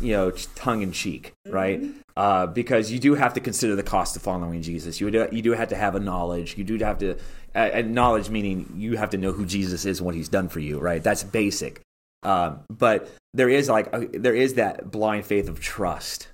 [0.02, 1.84] you know, tongue in cheek, right?
[2.16, 5.00] Uh, because you do have to consider the cost of following Jesus.
[5.02, 6.58] You do, you do have to have a knowledge.
[6.58, 7.12] You do have to,
[7.56, 10.48] uh, and knowledge meaning you have to know who Jesus is and what He's done
[10.50, 11.04] for you, right?
[11.04, 11.82] That's basic.
[12.24, 16.28] Um, but there is like a, there is that blind faith of trust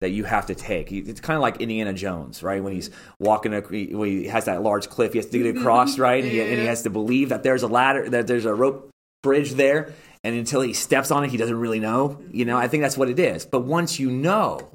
[0.00, 0.92] that you have to take.
[0.92, 2.62] It's kind of like Indiana Jones, right?
[2.62, 6.22] When he's walking, when he has that large cliff, he has to get across, right?
[6.22, 8.90] And he, and he has to believe that there's a ladder, that there's a rope
[9.24, 12.20] bridge there, and until he steps on it, he doesn't really know.
[12.30, 13.44] You know, I think that's what it is.
[13.44, 14.70] But once you know,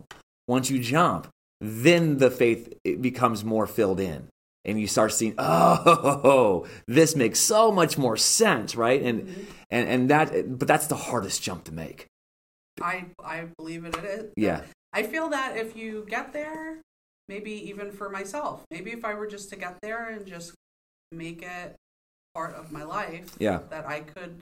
[0.47, 1.27] once you jump,
[1.61, 4.27] then the faith it becomes more filled in.
[4.65, 9.01] And you start seeing, oh, this makes so much more sense, right?
[9.01, 12.05] And and and that, but that's the hardest jump to make.
[12.81, 14.31] I I believe it is.
[14.37, 14.61] Yeah.
[14.93, 16.79] I feel that if you get there,
[17.27, 20.53] maybe even for myself, maybe if I were just to get there and just
[21.11, 21.75] make it
[22.35, 23.59] part of my life, Yeah.
[23.69, 24.39] that I could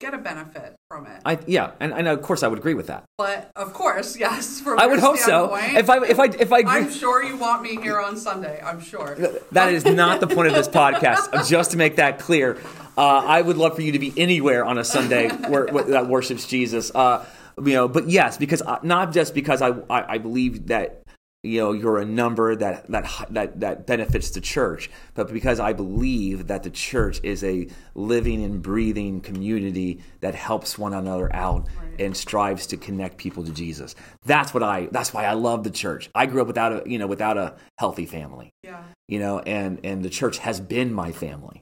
[0.00, 1.20] get a benefit from it.
[1.24, 3.04] I yeah, and, and of course I would agree with that.
[3.18, 4.60] but of course, yes.
[4.60, 5.54] From I would hope so.
[5.54, 8.60] If I if I if I agree, I'm sure you want me here on Sunday.
[8.64, 9.14] I'm sure.
[9.52, 11.48] That is not the point of this podcast.
[11.48, 12.58] Just to make that clear,
[12.96, 16.06] uh, I would love for you to be anywhere on a Sunday where, where, that
[16.08, 16.90] worships Jesus.
[16.94, 17.24] Uh,
[17.58, 21.02] you know, but yes, because uh, not just because I, I I believe that
[21.42, 25.72] you know you're a number that that that that benefits the church, but because I
[25.72, 31.66] believe that the church is a living and breathing community that helps one another out
[31.98, 33.94] and strives to connect people to Jesus.
[34.24, 34.88] That's what I.
[34.90, 36.10] That's why I love the church.
[36.14, 38.82] I grew up without a you know without a healthy family Yeah.
[39.08, 41.60] you know, and and the church has been my family.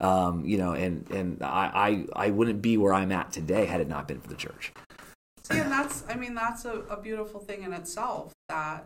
[0.00, 3.80] Um, you know, and and I, I I wouldn't be where I'm at today had
[3.80, 4.72] it not been for the church.
[5.44, 8.84] See, and that's, I mean, that's a, a beautiful thing in itself that,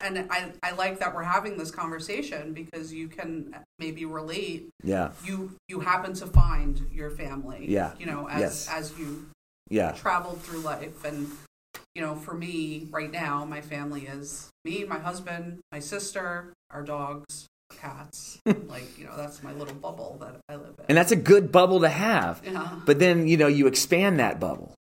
[0.00, 4.70] and I, I like that we're having this conversation because you can maybe relate.
[4.82, 7.66] Yeah, You, you happen to find your family.
[7.68, 7.92] Yeah.
[7.98, 8.68] You know, as, Yes.
[8.70, 9.26] as you
[9.68, 11.04] yeah, traveled through life.
[11.04, 11.28] And,
[11.94, 16.82] you know, for me right now, my family is me, my husband, my sister, our
[16.82, 17.46] dogs,
[17.78, 18.38] cats.
[18.46, 20.84] like, you know, that's my little bubble that I live in.
[20.88, 22.40] and that's a good bubble to have.
[22.44, 22.68] yeah.
[22.86, 24.74] But then you know you expand that bubble,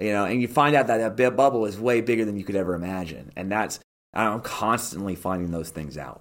[0.00, 2.56] you know, and you find out that that bubble is way bigger than you could
[2.56, 3.78] ever imagine, and that's
[4.14, 6.20] I'm constantly finding those things out.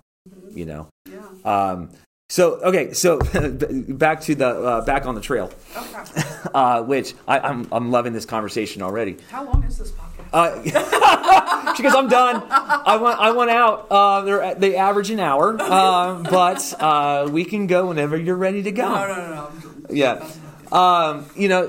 [0.54, 0.88] You know.
[1.10, 1.22] Yeah.
[1.44, 1.90] Um,
[2.30, 3.20] so okay, so
[3.90, 6.22] back to the uh, back on the trail, Okay.
[6.54, 9.18] uh, which I, I'm I'm loving this conversation already.
[9.30, 10.11] How long is this podcast?
[10.34, 10.64] Uh,
[11.76, 12.44] she goes, I'm done.
[12.50, 13.88] I want, I want out.
[13.90, 18.64] Uh, they're, they average an hour, uh, but uh, we can go whenever you're ready
[18.64, 18.88] to go.
[18.88, 19.52] no, no, no, no.
[19.90, 20.26] Yeah,
[20.72, 21.68] um, you know,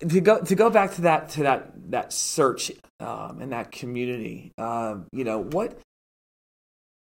[0.00, 4.52] to go to go back to that to that that search um, and that community.
[4.58, 5.78] Um, you know what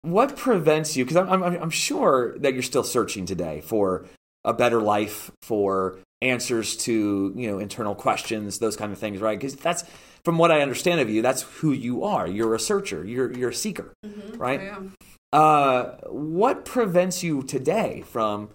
[0.02, 1.06] what prevents you?
[1.06, 4.08] Because I'm, I'm I'm sure that you're still searching today for
[4.44, 9.40] a better life, for answers to you know internal questions, those kind of things, right?
[9.40, 9.84] Because that's
[10.24, 12.28] from what I understand of you, that's who you are.
[12.28, 13.06] You're a searcher.
[13.06, 13.94] You're you're a seeker,
[14.36, 14.60] right?
[14.60, 14.94] I am.
[15.34, 18.50] uh, what prevents you today from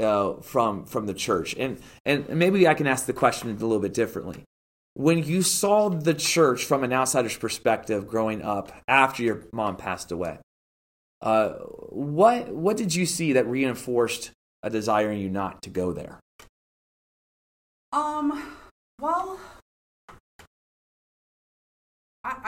[0.00, 1.54] uh, from from the church?
[1.58, 4.44] And and maybe I can ask the question a little bit differently.
[4.94, 10.10] When you saw the church from an outsider's perspective growing up after your mom passed
[10.10, 10.38] away,
[11.20, 11.50] uh,
[11.90, 16.18] what what did you see that reinforced a desire in you not to go there?
[17.92, 18.42] Um.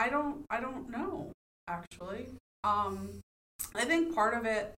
[0.05, 0.45] I, don't.
[0.49, 1.31] I don't know.
[1.67, 2.27] Actually,
[2.63, 3.19] um,
[3.75, 4.73] I think part of it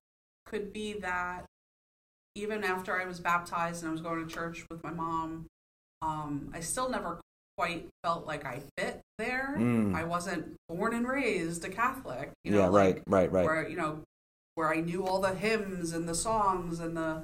[0.46, 1.44] could be that
[2.34, 5.46] even after I was baptized and I was going to church with my mom,
[6.02, 7.20] um, I still never
[7.56, 9.54] quite felt like I fit there.
[9.58, 9.94] Mm.
[9.94, 12.30] I wasn't born and raised a Catholic.
[12.44, 13.44] You know, yeah, like, right, right, right.
[13.44, 14.00] where you know
[14.56, 17.22] where I knew all the hymns and the songs and the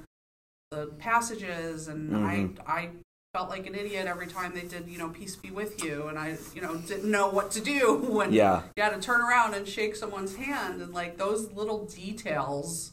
[0.71, 2.59] the passages and Mhm.
[2.65, 2.89] I I
[3.33, 6.19] felt like an idiot every time they did you know peace be with you and
[6.19, 8.63] I you know didn't know what to do when Yeah.
[8.75, 12.91] you had to turn around and shake someone's hand and like those little details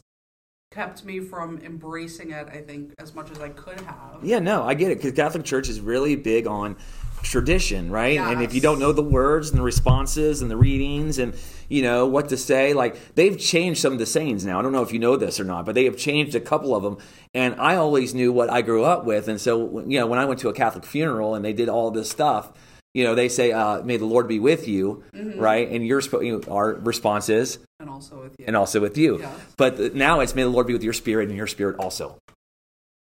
[0.71, 4.19] kept me from embracing it I think as much as I could have.
[4.23, 6.77] Yeah, no, I get it because Catholic Church is really big on
[7.23, 8.17] tradition, right?
[8.19, 11.35] And if you don't know the words and the responses and the readings and
[11.67, 14.59] you know what to say, like they've changed some of the sayings now.
[14.59, 16.75] I don't know if you know this or not, but they have changed a couple
[16.75, 16.97] of them.
[17.33, 20.25] And I always knew what I grew up with, and so you know when I
[20.25, 22.51] went to a Catholic funeral and they did all this stuff.
[22.95, 25.69] You know, they say, uh, "May the Lord be with you," right?
[25.69, 28.45] And your sp- you know, our response is, And also with you.
[28.47, 29.31] "And also with you." Yeah.
[29.57, 32.15] But now it's, "May the Lord be with your spirit and your spirit also."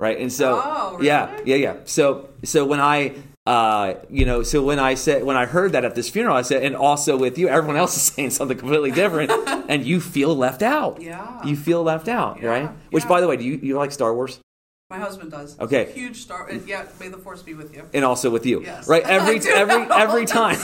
[0.00, 1.74] Right, and so Oh, yeah, yeah, yeah.
[1.84, 3.12] So so when I
[3.46, 6.42] uh you know so when I said when I heard that at this funeral, I
[6.42, 9.30] said, "And also with you." Everyone else is saying something completely different,
[9.68, 11.00] and you feel left out.
[11.02, 11.44] Yeah.
[11.44, 12.70] you feel left out, Yeah, right?
[12.90, 14.40] Which, by the way, do you you like Star Wars?
[14.90, 15.58] My husband does.
[15.58, 15.90] Okay.
[15.92, 16.46] Huge star.
[16.46, 16.84] and Yeah.
[17.00, 17.82] May the force be with you.
[17.94, 18.86] And also with you, Yes.
[18.88, 19.02] right?
[19.18, 20.56] Every every every time,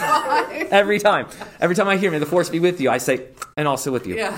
[0.71, 1.27] every time,
[1.61, 4.07] every time I hear "May the Force be with you," I say, "And also with
[4.07, 4.37] you." Yeah.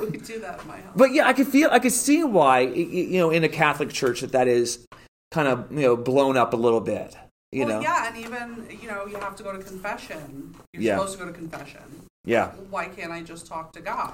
[0.00, 0.92] we do that in my house.
[0.96, 4.20] But yeah, I could feel, I could see why, you know, in a Catholic church
[4.20, 4.86] that that is
[5.32, 7.16] kind of, you know, blown up a little bit.
[7.52, 10.54] You well, know, yeah, and even you know you have to go to confession.
[10.72, 10.96] You're Yeah.
[10.96, 11.80] supposed to go to confession.
[12.24, 14.12] yeah, Why can't I just talk to God?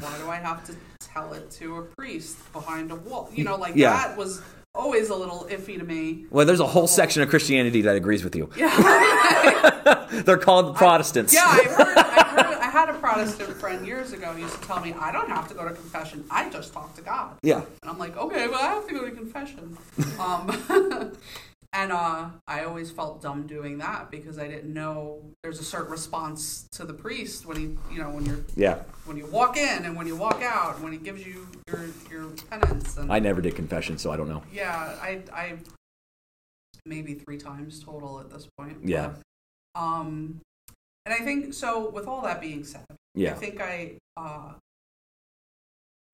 [0.00, 3.30] Why do I have to tell it to a priest behind a wall?
[3.32, 3.92] You know, like Yeah.
[3.96, 4.42] that was
[4.74, 6.26] always a little iffy to me.
[6.30, 8.50] Well, there's a whole section of Christianity that agrees with you.
[8.56, 11.32] Yeah, They're called Protestants.
[11.32, 11.46] yeah.
[11.46, 12.58] I heard, I heard.
[12.58, 15.48] I had a Protestant friend years ago who used to tell me, "I don't have
[15.48, 16.24] to go to confession.
[16.30, 17.58] I just talk to God." Yeah.
[17.82, 19.78] And I'm like, okay, well, I have to go to confession.
[20.18, 21.12] Um,
[21.74, 25.90] and uh, I always felt dumb doing that because I didn't know there's a certain
[25.90, 28.82] response to the priest when he, you know, when you're Yeah.
[29.04, 32.28] when you walk in and when you walk out, when he gives you your your
[32.48, 32.96] penance.
[32.96, 34.42] And I never did confession, so I don't know.
[34.52, 35.58] yeah, I I
[36.86, 38.78] maybe three times total at this point.
[38.84, 39.12] Yeah.
[39.74, 40.40] But, um,
[41.06, 41.90] and I think so.
[41.90, 42.84] With all that being said,
[43.14, 43.32] Yeah.
[43.32, 44.52] I think I, uh,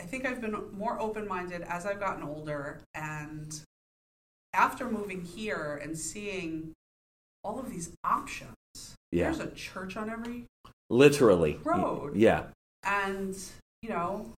[0.00, 3.60] I think I've been more open minded as I've gotten older, and
[4.54, 6.72] after moving here and seeing
[7.44, 8.54] all of these options.
[9.12, 9.24] Yeah.
[9.32, 10.46] There's a church on every
[10.90, 11.58] Literally.
[11.64, 12.16] Road.
[12.16, 12.44] Yeah.
[12.84, 13.36] and
[13.82, 14.32] you know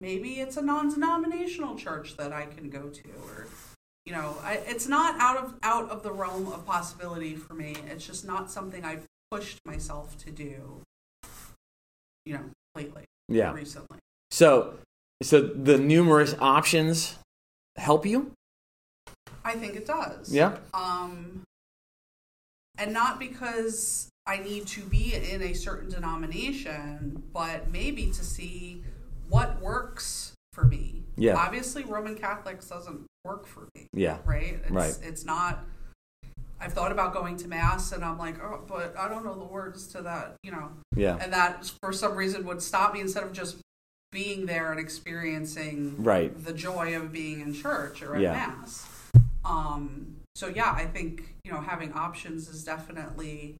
[0.00, 3.46] maybe it's a non-denominational church that i can go to or
[4.06, 7.76] you know I, it's not out of out of the realm of possibility for me
[7.88, 10.80] it's just not something i've pushed myself to do
[12.24, 13.52] you know lately Yeah.
[13.52, 13.98] recently
[14.30, 14.74] So,
[15.22, 17.16] so the numerous options
[17.76, 18.32] help you.
[19.44, 20.56] I think it does Yeah.
[20.72, 21.42] um
[22.78, 28.82] and not because i need to be in a certain denomination but maybe to see
[29.28, 31.34] what works for me Yeah.
[31.36, 34.18] obviously roman catholics doesn't work for me Yeah.
[34.24, 34.98] right it's, Right.
[35.02, 35.64] it's not
[36.60, 39.44] i've thought about going to mass and i'm like oh but i don't know the
[39.44, 41.18] words to that you know Yeah.
[41.20, 43.56] and that for some reason would stop me instead of just
[44.12, 46.32] being there and experiencing Right.
[46.44, 48.32] the joy of being in church or at Yeah.
[48.32, 48.86] mass.
[49.44, 53.56] Um, so yeah, I think you know having options is definitely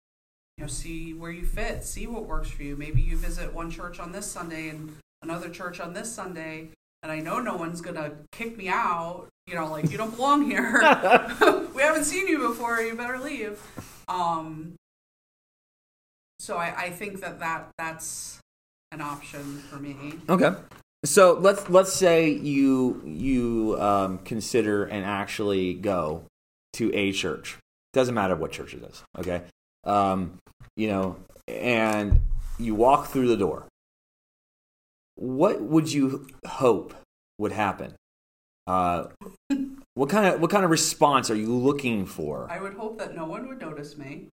[0.57, 2.77] you know see where you fit, see what works for you.
[2.77, 6.69] Maybe you visit one church on this Sunday and another church on this Sunday,
[7.03, 9.29] and I know no one's gonna kick me out.
[9.47, 10.81] You know, like you don't belong here.
[11.75, 12.81] we haven't seen you before.
[12.81, 13.61] You better leave.
[14.09, 14.77] Um,
[16.39, 18.41] so I, I think that, that that's
[18.93, 20.15] an option for me.
[20.29, 20.51] Okay.
[21.05, 26.25] So let's let's say you you um, consider and actually go
[26.75, 27.59] to a church.
[27.93, 29.03] Doesn't matter what church it is.
[29.19, 29.43] Okay.
[29.85, 30.39] Um,
[30.77, 32.21] you know, and
[32.59, 33.67] you walk through the door.
[35.17, 36.95] What would you hope
[37.39, 37.95] would happen?
[38.67, 39.09] Uh,
[39.95, 42.49] what kind of what kind of response are you looking for?
[42.51, 44.29] I would hope that no one would notice me,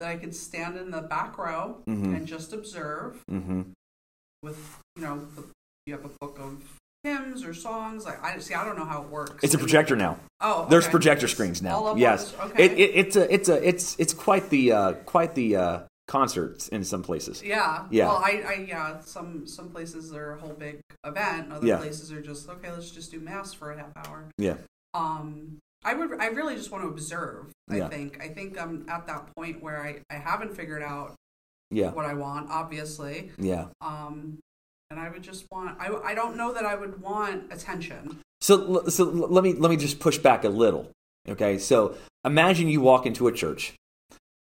[0.00, 2.16] that I could stand in the back row Mhm.
[2.16, 3.62] and just observe hmm
[4.42, 5.44] with, you know, the,
[5.86, 6.62] you have a book of
[7.04, 8.04] hymns or songs.
[8.04, 9.42] Like I see, I don't know how it works.
[9.42, 10.18] It's a projector now.
[10.40, 11.94] Oh, There's projector screens now.
[11.96, 12.64] Yes, okay.
[12.66, 16.68] it, it, it's a it's a it's it's quite the uh, quite the uh, concerts
[16.68, 17.42] in some places.
[17.42, 17.84] yeah.
[17.90, 18.08] Yeah.
[18.08, 19.00] Well, I, I, yeah.
[19.00, 21.52] Some some places are a whole big event.
[21.52, 21.78] Other Yeah.
[21.78, 22.70] places are just okay.
[22.70, 24.24] Let's just do mass for a half hour.
[24.38, 24.54] Yeah,
[24.94, 26.20] Um, I would.
[26.20, 27.46] I really just want to observe.
[27.70, 27.88] I Yeah.
[27.88, 28.22] think.
[28.22, 31.14] I think I'm at that point where I I haven't figured out
[31.70, 32.50] yeah, what I want.
[32.50, 33.30] Obviously.
[33.38, 33.66] yeah.
[33.80, 34.38] um,
[34.90, 35.76] and I would just want.
[35.80, 38.18] I, I don't know that I would want attention.
[38.40, 40.90] So so let me let me just push back a little.
[41.28, 43.74] Okay, so imagine you walk into a church,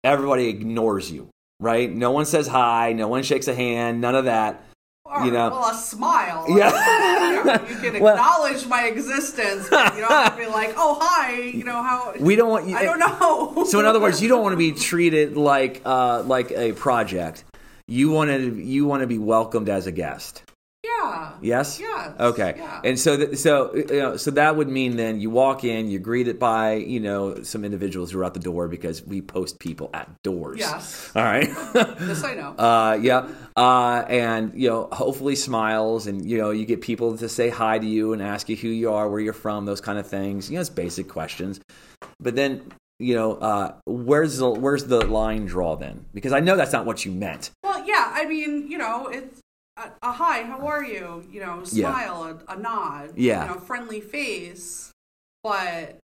[0.03, 1.29] everybody ignores you,
[1.59, 1.91] right?
[1.91, 4.61] No one says hi, no one shakes a hand, none of that.
[5.05, 5.49] Or, You know.
[5.51, 6.45] well, a smile.
[6.57, 7.61] Yeah.
[7.69, 9.69] you, can Well- acknowledge my existence.
[9.69, 11.39] But you don't have to be like, oh hi.
[11.41, 12.13] You know how?
[12.19, 12.75] We don't want you.
[12.75, 13.63] I don't know.
[13.65, 17.43] So in other words, you don't want to be treated like uh, like a project.
[17.87, 20.43] You want to you want to be welcomed as a guest.
[20.83, 21.33] yeah.
[21.41, 21.79] Yes.
[21.79, 22.53] Yes, Okay.
[22.57, 22.81] yeah.
[22.83, 25.99] And so th- so you know, so that would mean then you walk in, you're
[25.99, 29.89] greeted by you know some individuals who are at the door because we post people
[29.93, 30.59] at doors.
[30.59, 31.11] Yes.
[31.15, 31.47] All right.
[31.99, 32.55] This I know.
[32.57, 33.27] uh, yeah.
[33.55, 37.77] Uh, and you know, hopefully smiles, and you know, you get people to say hi
[37.77, 40.49] to you and ask you who you are, where you're from, those kind of things.
[40.49, 41.59] You know, it's basic questions.
[42.19, 46.05] But then, you know, uh, where's the where's the line draw then?
[46.13, 47.51] Because I know that's not what you meant.
[47.63, 48.11] well, yeah.
[48.13, 49.39] I mean, you know, it's
[49.77, 50.43] a, a hi.
[50.43, 51.25] How are you?
[51.31, 51.91] You know, Yeah.
[51.91, 53.13] smile, a, a nod.
[53.15, 53.47] Yeah.
[53.47, 54.91] You know, friendly face,
[55.43, 55.97] but.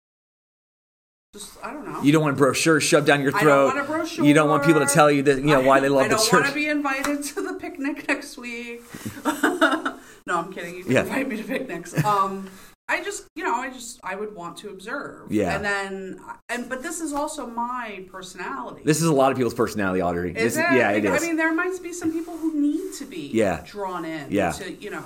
[1.34, 2.00] Just, I don't know.
[2.02, 3.66] You don't want brochures shoved down your I throat.
[3.74, 4.24] don't want a brochure.
[4.24, 6.26] You don't want people to tell you that you know why they love the church.
[6.28, 8.80] I don't want to be invited to the picnic next week.
[9.26, 9.98] no,
[10.28, 10.76] I'm kidding.
[10.76, 11.00] You can Yeah.
[11.02, 12.02] invite me to picnics.
[12.02, 12.48] Um,
[12.90, 15.30] I just, you know, I just, I would want to observe.
[15.30, 15.54] Yeah.
[15.54, 18.80] And then, and but this is also my personality.
[18.84, 20.30] This is a lot of people's personality, Audrey.
[20.30, 20.72] is This- it?
[20.76, 21.22] Yeah, it is.
[21.22, 23.62] I mean, there might be some people who need to be Yeah.
[23.66, 24.30] drawn in.
[24.32, 24.52] Yeah.
[24.52, 25.04] To you know,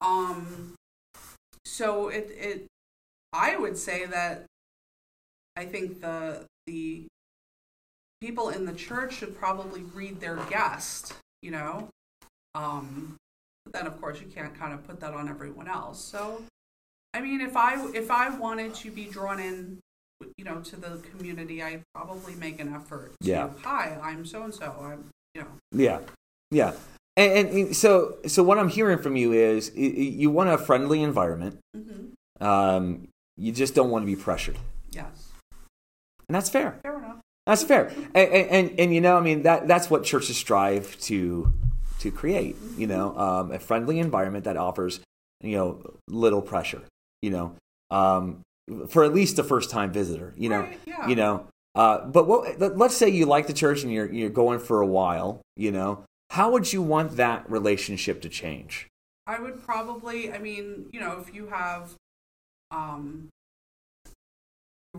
[0.00, 0.74] um,
[1.64, 2.66] so it it,
[3.32, 4.44] I would say that
[5.56, 7.04] I think the the
[8.20, 11.14] people in the church should probably read their guest.
[11.42, 11.88] You know,
[12.54, 13.16] um,
[13.64, 16.02] but then of course you can't kind of put that on everyone else.
[16.02, 16.42] So,
[17.14, 19.78] I mean, if I if I wanted to be drawn in.
[20.36, 23.12] You know, to the community, I'd probably make an effort.
[23.20, 23.50] To, Yeah.
[23.62, 24.74] Hi, I'm so and so.
[24.82, 26.00] I'm, you know, Yeah,
[26.50, 26.72] yeah.
[27.16, 31.60] And, and so, so what I'm hearing from you is you want a friendly environment.
[31.72, 33.06] hmm Um,
[33.36, 34.58] you just don't want to be pressured,
[34.90, 35.28] yes,
[36.28, 36.80] and that's fair.
[36.82, 37.18] fair enough.
[37.46, 37.86] That's fair.
[38.12, 41.52] And, and, and, and you know, I mean, that that's what churches strive to
[42.00, 42.56] to create.
[42.76, 44.98] You know, um, a friendly environment that offers
[45.40, 46.82] you know little pressure.
[47.22, 47.56] You know,
[47.90, 48.42] um,
[48.88, 50.34] for at least a first time visitor.
[50.36, 51.06] You know, Right, yeah.
[51.08, 51.46] you know.
[51.74, 54.80] Uh, but what, let- let's say you like the church and you're you're going for
[54.80, 55.40] a while.
[55.56, 58.88] You know, how would you want that relationship to change?
[59.26, 61.94] I would probably, I mean, you know, if you have
[62.70, 63.28] um,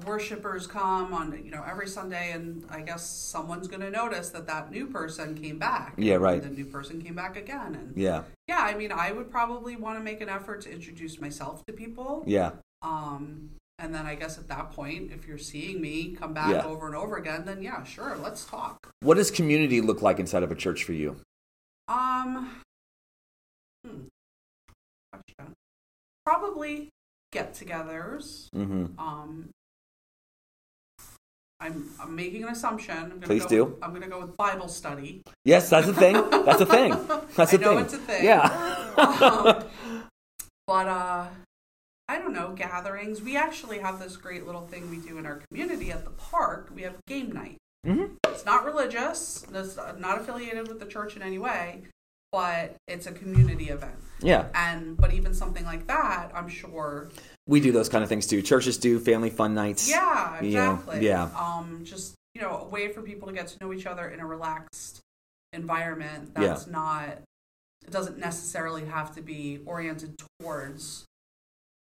[0.06, 4.48] worshipers come on, you know, every Sunday, and I guess someone's going to notice that
[4.48, 5.94] that new person came back.
[5.98, 6.42] Yeah, and right.
[6.42, 9.98] The new person came back again, and Yeah, yeah, I mean, I would probably want
[9.98, 12.24] to make an effort to introduce myself to people.
[12.28, 16.52] yeah, Um, and then I guess at that point, if you're seeing me come back
[16.52, 16.66] Yeah.
[16.66, 18.92] over and over again, then yeah, sure, let's talk.
[19.02, 21.18] What does community look like inside of a church for you?
[21.88, 22.62] Um,
[23.86, 24.02] hmm.
[26.26, 26.90] Probably
[27.32, 28.50] get-togethers.
[28.56, 29.00] Mm-hmm.
[29.00, 29.50] Um,
[31.62, 32.98] I'm I'm making an assumption.
[32.98, 33.66] I'm gonna Please go do.
[33.66, 35.22] With, I'm going to go with Bible study.
[35.44, 36.14] Yes, that's a thing.
[36.30, 36.92] That's a thing.
[37.36, 37.86] That's a I know thing.
[37.86, 38.24] it's a thing.
[38.26, 38.44] Yeah.
[38.98, 39.64] Um,
[40.68, 41.26] but uh,
[42.08, 43.22] I don't know gatherings.
[43.22, 46.70] We actually have this great little thing we do in our community at the park.
[46.74, 47.58] We have game night.
[47.86, 48.12] Mhm.
[48.28, 49.46] It's not religious.
[49.54, 51.84] It's not affiliated with the church in any way,
[52.32, 53.96] but it's a community event.
[54.22, 54.48] yeah.
[54.54, 57.10] And but even something like that, I'm sure.
[57.50, 58.42] We do those kind of things too.
[58.44, 59.90] Churches do family fun nights.
[59.90, 61.06] Yeah, You know, exactly.
[61.06, 61.30] yeah.
[61.36, 64.20] Um, just you know, a way for people to get to know each other in
[64.20, 65.00] a relaxed
[65.52, 66.32] environment.
[66.36, 66.48] Yeah.
[66.50, 67.08] That's not.
[67.86, 71.06] It doesn't necessarily have to be oriented towards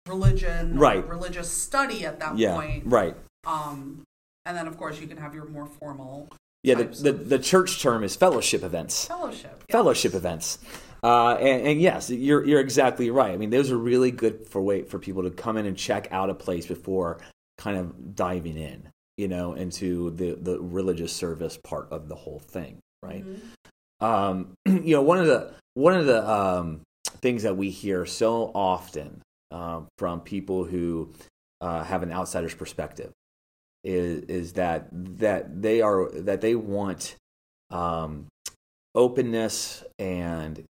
[0.07, 0.97] religion Right.
[1.03, 2.55] or religious study at that Yeah.
[2.55, 2.83] point.
[2.87, 3.15] Right.
[3.45, 4.01] Um,
[4.45, 6.27] and then of course you can have your more formal
[6.63, 6.75] Yeah.
[6.75, 9.05] The, the the church term is fellowship events.
[9.05, 9.63] fellowship.
[9.67, 9.71] yes.
[9.71, 10.57] fellowship events.
[11.03, 13.31] Uh, and, and yes, you're you're exactly right.
[13.31, 16.07] I mean, those are really good for wait for people to come in and check
[16.11, 17.19] out a place before
[17.57, 22.39] kind of diving in, you know, into the the religious service part of the whole
[22.39, 23.25] thing, right?
[23.25, 24.05] Mhm.
[24.05, 26.81] Um, you know, one of the one of the um,
[27.21, 31.11] things that we hear so often um, from people who
[31.61, 33.11] uh, have an outsider's perspective
[33.83, 37.15] is is that that they are that they want
[37.71, 38.27] um,
[38.93, 40.63] openness and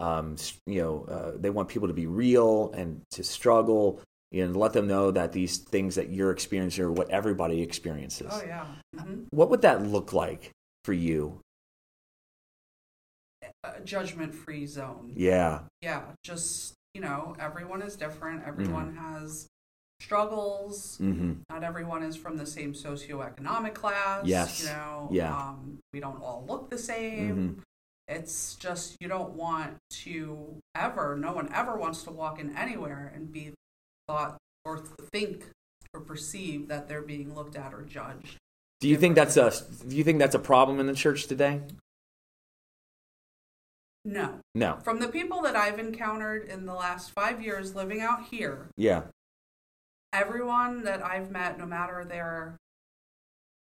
[0.00, 0.36] um,
[0.66, 4.00] you know uh, they want people to be real and to struggle
[4.32, 8.30] and let them know that these things that you're experiencing are what everybody experiences.
[8.30, 8.66] Oh yeah.
[8.96, 10.50] hmm What would that look like
[10.84, 11.40] for you?
[13.64, 15.12] A judgment-free zone.
[15.16, 18.42] Yeah, yeah, just you know, everyone is different.
[18.46, 19.14] Everyone Mm-hmm.
[19.14, 19.46] has
[20.00, 20.96] struggles.
[20.98, 24.26] hmm Not everyone is from the same socioeconomic class.
[24.26, 24.60] Yes.
[24.60, 25.34] you know, Yeah.
[25.36, 27.62] Um, we don't all look the same.
[28.08, 31.14] It's just you don't want to ever.
[31.14, 33.52] No one ever wants to walk in anywhere and be
[34.06, 34.78] thought or
[35.12, 35.44] think
[35.92, 38.38] or perceive that they're being looked at or judged.
[38.80, 39.52] Do you think that's a
[39.86, 41.62] Do you think that's a problem in the church today?
[44.04, 44.78] No, No.
[44.84, 49.08] from the people that I've encountered in the last five years living out here, Yeah.
[50.14, 52.56] everyone that I've met, no matter their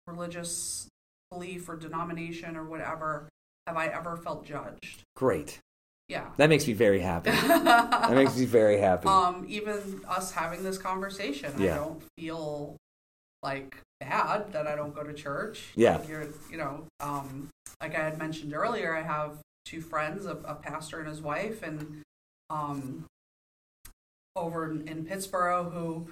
[0.06, 0.86] religious
[1.32, 3.28] belief or denomination or whatever,
[3.66, 5.02] have I ever felt judged?
[5.14, 5.60] Great.
[6.08, 6.26] Yeah.
[6.36, 7.30] That makes me very happy.
[7.30, 9.08] That makes me very happy.
[9.08, 12.76] um, even us having this conversation, I don't feel
[13.42, 15.64] like bad that I don't go to church.
[15.74, 15.96] Yeah.
[15.96, 17.48] Like you're, you know, um,
[17.80, 21.62] like I had mentioned earlier, I have two friends, a, a pastor and his wife,
[21.62, 22.02] and
[22.50, 23.04] um,
[24.36, 26.08] over in, in Pittsboro who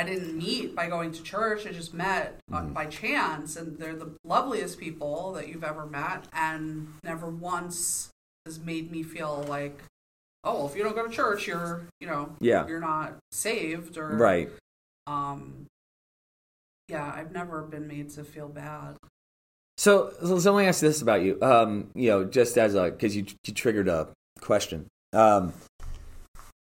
[0.00, 1.66] I didn't meet by going to church.
[1.66, 2.72] I just met Mhm.
[2.72, 8.08] by chance, and they're the loveliest people that you've ever met, and never once
[8.46, 9.78] has made me feel like,
[10.42, 12.66] oh, well, if you don't go to church, you're, you know, Yeah.
[12.66, 14.48] you're not saved, or right.
[15.06, 15.66] um,
[16.88, 18.96] yeah, I've never been made to feel bad.
[19.76, 21.38] So, so, so let me ask this about you.
[21.42, 24.08] Um, you know, just as a because you, you triggered a
[24.40, 24.86] question.
[25.12, 25.52] Um,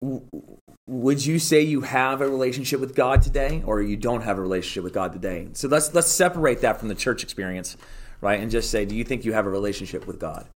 [0.01, 4.41] would you say you have a relationship with God today, or you don't have a
[4.41, 5.47] relationship with God today?
[5.53, 7.77] So let's let's separate that from the church experience,
[8.19, 8.39] right?
[8.39, 10.47] And just say, do you think you have a relationship with God?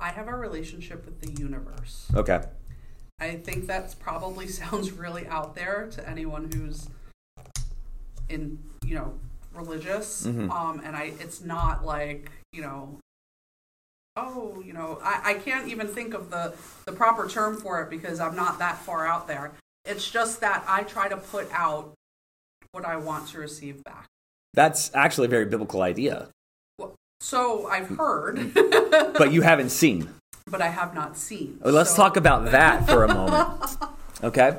[0.00, 2.06] I have a relationship with the universe.
[2.14, 2.42] Okay.
[3.18, 6.88] I think that probably sounds really out there to anyone who's
[8.28, 9.14] in, you know,
[9.54, 10.26] religious.
[10.26, 10.50] Mhm.
[10.50, 12.98] Um, and I, it's not like, you know,
[14.16, 16.54] oh, you know, I, I can't even think of the,
[16.86, 19.52] the proper term for it because I'm not that far out there.
[19.84, 21.92] It's just that I try to put out
[22.72, 24.06] what I want to receive back.
[24.54, 26.28] That's actually a very biblical idea,
[27.20, 30.08] So I've heard, but you haven't seen.
[30.46, 31.58] but I have not seen.
[31.62, 33.76] Well, let's So- talk about that for a moment,
[34.24, 34.58] okay?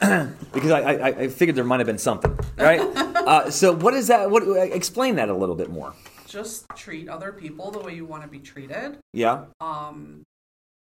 [0.00, 2.80] because I, I, I figured there might have been something, right?
[2.96, 4.30] uh, so, what is that?
[4.30, 5.92] What explain that a little bit more?
[6.30, 8.98] Just treat other people the way you want to be treated.
[9.12, 9.46] Yeah.
[9.60, 10.22] um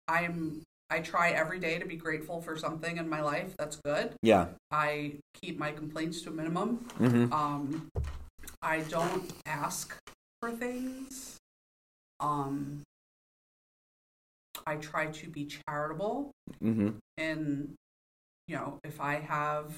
[0.07, 4.13] i'm I try every day to be grateful for something in my life that's good.
[4.21, 4.47] Yeah.
[4.71, 6.85] I keep my complaints to a minimum.
[6.99, 7.33] Mm-hmm.
[7.33, 7.89] Um,
[8.61, 9.97] I don't ask
[10.39, 11.37] for things.
[12.19, 12.83] Um,
[14.67, 16.31] I try to be charitable,
[16.63, 16.89] Mm-hmm.
[17.17, 17.73] and
[18.47, 19.73] you know, if I have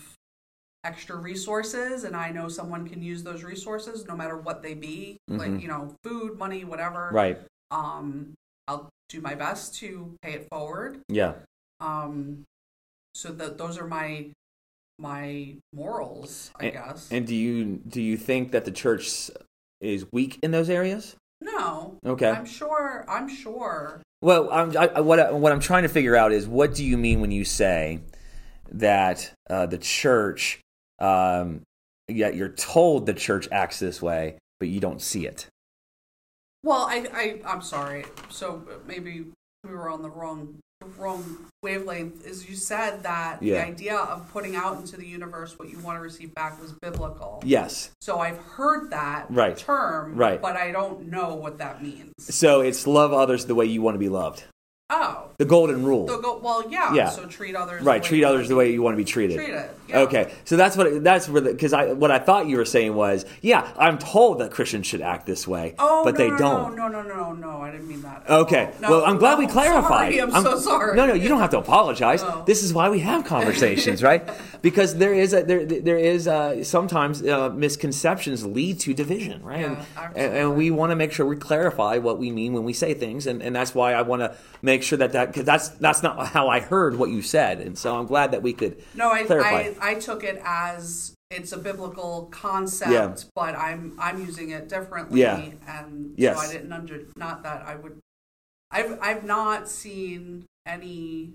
[0.86, 5.18] extra resources and I know someone can use those resources, no matter what they be,
[5.30, 5.38] Mhm.
[5.38, 7.10] like you know, food, money, whatever.
[7.12, 7.40] Right.
[7.72, 8.34] Um,
[8.68, 11.02] I'll do my best to pay it forward.
[11.10, 11.34] Yeah.
[11.80, 12.44] Um,
[13.16, 14.32] so that those are my
[14.98, 17.12] my morals, I guess.
[17.12, 19.30] And do you do you think that the church
[19.82, 21.16] is weak in those areas?
[21.42, 22.30] no, Okay.
[22.30, 23.06] I'm sure.
[23.08, 24.02] I'm sure.
[24.22, 26.98] Well, I'm, I, what I, what I'm trying to figure out is what do you
[26.98, 28.00] mean when you say
[28.72, 30.62] that uh, the church,
[31.00, 31.62] um,
[32.08, 35.48] yeah, you're told the church acts this way, but you don't see it.
[36.64, 38.06] Well, I, I I'm sorry.
[38.30, 39.26] So maybe
[39.64, 40.58] we were on the wrong
[40.98, 42.26] wrong wavelength.
[42.26, 43.56] Is you said that Yeah.
[43.62, 46.74] the idea of putting out into the universe what you want to receive back was
[46.74, 47.42] biblical.
[47.46, 47.92] Yes.
[48.02, 49.58] So I've heard that Right.
[49.58, 50.40] term, Right.
[50.42, 52.14] but I don't know what that means.
[52.20, 54.44] So it's love others the way you want to be loved.
[54.92, 56.08] Oh, The golden rule.
[56.08, 56.94] so go, well, yeah.
[56.94, 57.10] Yeah.
[57.10, 58.04] So treat others right.
[58.04, 59.38] the way Treat you others want the way you want to be treated.
[59.38, 59.66] treated.
[59.90, 60.00] Yeah.
[60.02, 63.24] Okay, so that's what that's where because I what I thought you were saying was
[63.42, 66.76] yeah I'm told that Christians should act this way, Oh, but no, they no, don't.
[66.76, 67.62] No, no, no, no, no.
[67.62, 68.30] I didn't mean that.
[68.30, 68.72] Okay.
[68.80, 70.14] No, well, I'm glad we clarified.
[70.14, 70.96] Sorry, I'm, so sorry.
[70.96, 72.24] No, no, you don't have to apologize.
[72.46, 74.28] This is why we have conversations, right?
[74.62, 79.60] Because there is a, there there is uh sometimes uh, misconceptions lead to division, right?
[79.62, 82.64] Yeah, and, and, and we want to make sure we clarify what we mean when
[82.64, 85.46] we say things, and, and that's why I want to make sure that that because
[85.46, 88.54] that's that's not how I heard what you said, and so I'm glad that we
[88.54, 89.74] could No, I, clarify.
[89.82, 93.14] I I took it as it's a biblical concept, Yeah.
[93.36, 95.22] but I'm I'm using it differently.
[95.22, 95.42] Yeah.
[95.68, 96.42] And Yes.
[96.42, 98.00] so I didn't under not that I would
[98.72, 101.32] I've I've not seen any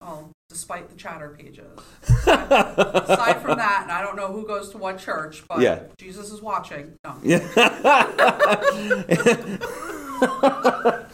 [0.00, 1.76] Oh, despite the chatter pages.
[2.24, 5.80] Aside from that, and I don't know who goes to what church, but Yeah.
[5.98, 6.94] Jesus is watching.
[7.04, 7.16] No.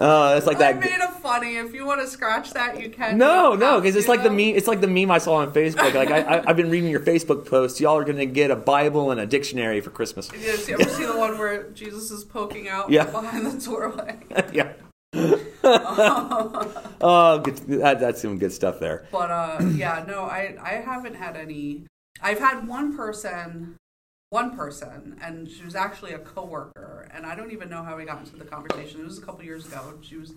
[0.00, 0.80] Uh, it's like I that.
[0.80, 1.56] made it funny.
[1.58, 3.18] If you want to scratch that, you can.
[3.18, 4.56] No, You no, because it's like the meme.
[4.56, 5.92] It's like the meme I saw on Facebook.
[5.92, 7.80] Like I, I, I've been reading your Facebook posts.
[7.82, 10.30] Y'all are going to get a Bible and a dictionary for Christmas.
[10.32, 13.04] You ever see- ever see the one where Jesus is poking out Yeah.
[13.04, 14.18] behind the doorway?
[14.54, 14.72] yeah.
[15.64, 19.06] oh, good, that, that's some good stuff there.
[19.12, 21.84] But uh, yeah, no, I I haven't had any.
[22.22, 23.76] I've had one person,
[24.30, 28.04] one person, and she was actually a coworker, and I don't even know how we
[28.04, 29.00] got into the conversation.
[29.00, 29.80] It was a couple years ago.
[29.94, 30.32] and She was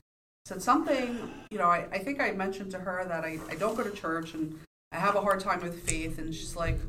[0.46, 1.32] said something.
[1.52, 3.92] You know, I, I think I mentioned to her that I I don't go to
[3.92, 4.60] church and
[4.92, 6.80] I have a hard time with faith, and she's like.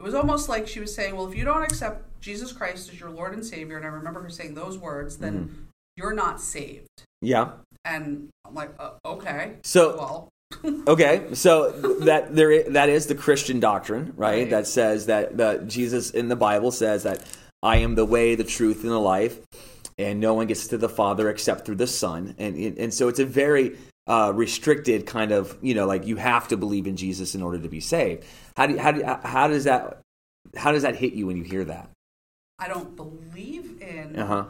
[0.00, 2.98] It was almost like she was saying, "Well, if you don't accept Jesus Christ as
[2.98, 6.88] your Lord and Savior," and I remember her saying those words, then you're not saved.
[7.22, 7.52] Yeah.
[7.84, 9.54] And I'm like, uh, okay.
[9.62, 10.28] So- well,
[10.86, 14.40] Okay, so that there—that is the Christian doctrine, right?
[14.40, 14.50] Right.
[14.50, 17.24] That says that that Jesus in the Bible says that
[17.62, 19.38] I am the way, the truth, and the life,
[19.98, 23.18] and no one gets to the Father except through the Son, and and so it's
[23.18, 27.34] a very uh, restricted kind of you know like you have to believe in Jesus
[27.34, 28.24] in order to be saved.
[28.56, 30.02] How do you, how do you, how does that
[30.54, 31.88] how does that hit you when you hear that?
[32.58, 34.44] I don't believe in Uh huh.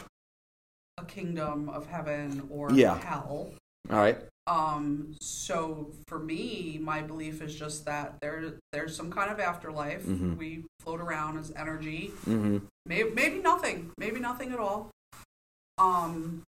[0.99, 2.99] a kingdom of heaven or Yeah.
[2.99, 3.51] hell.
[3.91, 4.19] All right.
[4.47, 10.05] Um, so for me, my belief is just that there there's some kind of afterlife.
[10.05, 10.37] Mhm.
[10.37, 12.13] We float around as energy.
[12.27, 12.59] Mm-hmm.
[12.87, 13.93] Maybe maybe nothing.
[13.97, 14.91] Maybe nothing at all.
[15.79, 16.43] Um,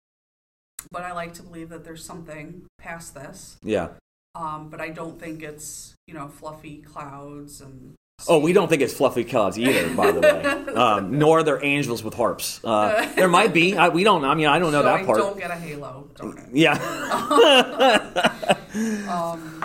[0.91, 3.57] but I like to believe that there's something past this.
[3.63, 3.91] Yeah.
[4.35, 7.95] Um, but I don't think it's you know fluffy clouds and.
[8.27, 10.61] Oh, we don't think it's fluffy clouds either, by the way.
[10.75, 12.59] Um, nor are there angels with harps.
[12.65, 13.77] Uh, there might be.
[13.77, 14.25] I, we don't.
[14.25, 15.19] I mean, I don't know so that I part.
[15.19, 16.11] don't get a halo.
[16.21, 16.35] It.
[16.53, 16.73] Yeah.
[19.09, 19.65] um,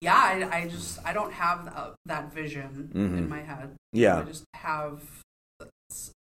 [0.00, 3.18] yeah, I, I just I don't have uh, that vision Mhm.
[3.18, 3.74] in my head.
[3.92, 4.20] Yeah.
[4.20, 5.02] I just have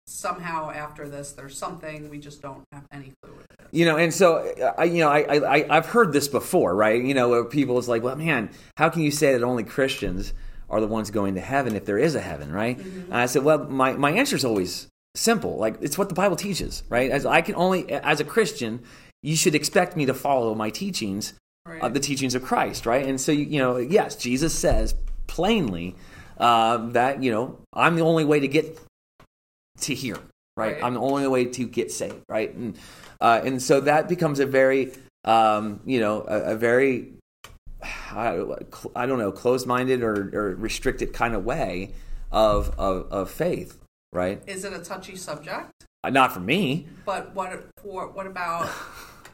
[0.07, 3.79] somehow after this, there's something we just don't have any clue what it is.
[3.79, 7.03] You know, and so I, you know, I, I, I've heard this before, right?
[7.03, 10.33] You know, where people is like, well, man, how can you say that only Christians
[10.71, 12.79] are the ones going to heaven if there is a heaven, right?
[12.79, 13.13] Mm-hmm.
[13.13, 15.57] And I said, well, my, my answer is always simple.
[15.57, 17.11] Like, it's what the Bible teaches, right?
[17.11, 18.83] As I can only, as a Christian,
[19.23, 21.35] you should expect me to follow my teachings,
[21.67, 21.81] Right.
[21.81, 23.07] uh, the teachings of Christ, right?
[23.07, 24.95] And so, you, you know, yes, Jesus says
[25.27, 25.97] plainly
[26.37, 28.79] uh, that, you know, I'm the only way to get
[29.81, 30.19] to here,
[30.59, 30.75] right?
[30.75, 30.85] Right.
[30.85, 32.55] I'm the only way to get saved, right?
[32.55, 32.77] And
[33.19, 34.93] uh, and so that becomes a very,
[35.25, 37.15] um, you know, a, a very,
[38.13, 38.43] I,
[38.97, 41.93] I don't know, closed-minded or, or restricted kind of way
[42.33, 43.79] of, of of faith,
[44.13, 44.43] right?
[44.47, 45.71] Is it a touchy subject?
[46.03, 46.87] Uh, Not for me.
[47.05, 48.09] But what for?
[48.11, 48.69] What about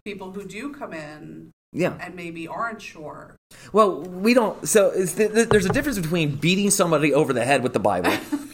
[0.05, 1.97] people who do come in Yeah.
[2.01, 3.37] and maybe aren't sure.
[3.73, 4.67] Well, we don't.
[4.69, 7.81] So it's th- th- there's a difference between beating somebody over the head with the
[7.81, 8.13] Bible,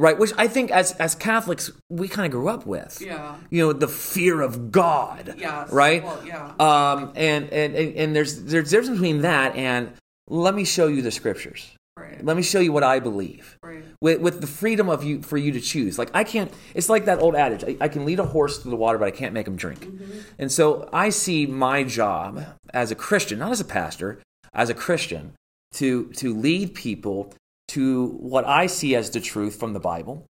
[0.00, 0.18] right?
[0.18, 3.00] Which I think as as Catholics we kind of grew up with.
[3.00, 3.36] Yeah.
[3.50, 5.34] You know, the fear of God.
[5.38, 5.70] Yes.
[5.70, 6.02] Right.
[6.02, 6.54] Well, yeah.
[6.58, 7.12] Um.
[7.14, 9.92] And and and, and there's there's difference between that and
[10.28, 11.70] let me show you the scriptures.
[11.98, 12.24] right.
[12.24, 13.58] Let me show you what I believe.
[13.62, 13.84] Right.
[14.00, 15.98] With, with the freedom of you for you to choose.
[15.98, 16.50] Like I can't.
[16.74, 17.64] It's like that old adage.
[17.64, 19.86] I, I can lead a horse through the water, but I can't make him drink.
[20.38, 24.20] And so I see my job as a Christian, not as a pastor,
[24.54, 25.32] as a Christian,
[25.74, 27.32] to to lead people
[27.74, 30.26] to what I see as the truth from the Bible,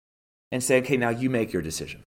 [0.53, 2.03] and say, okay, now you make your decision.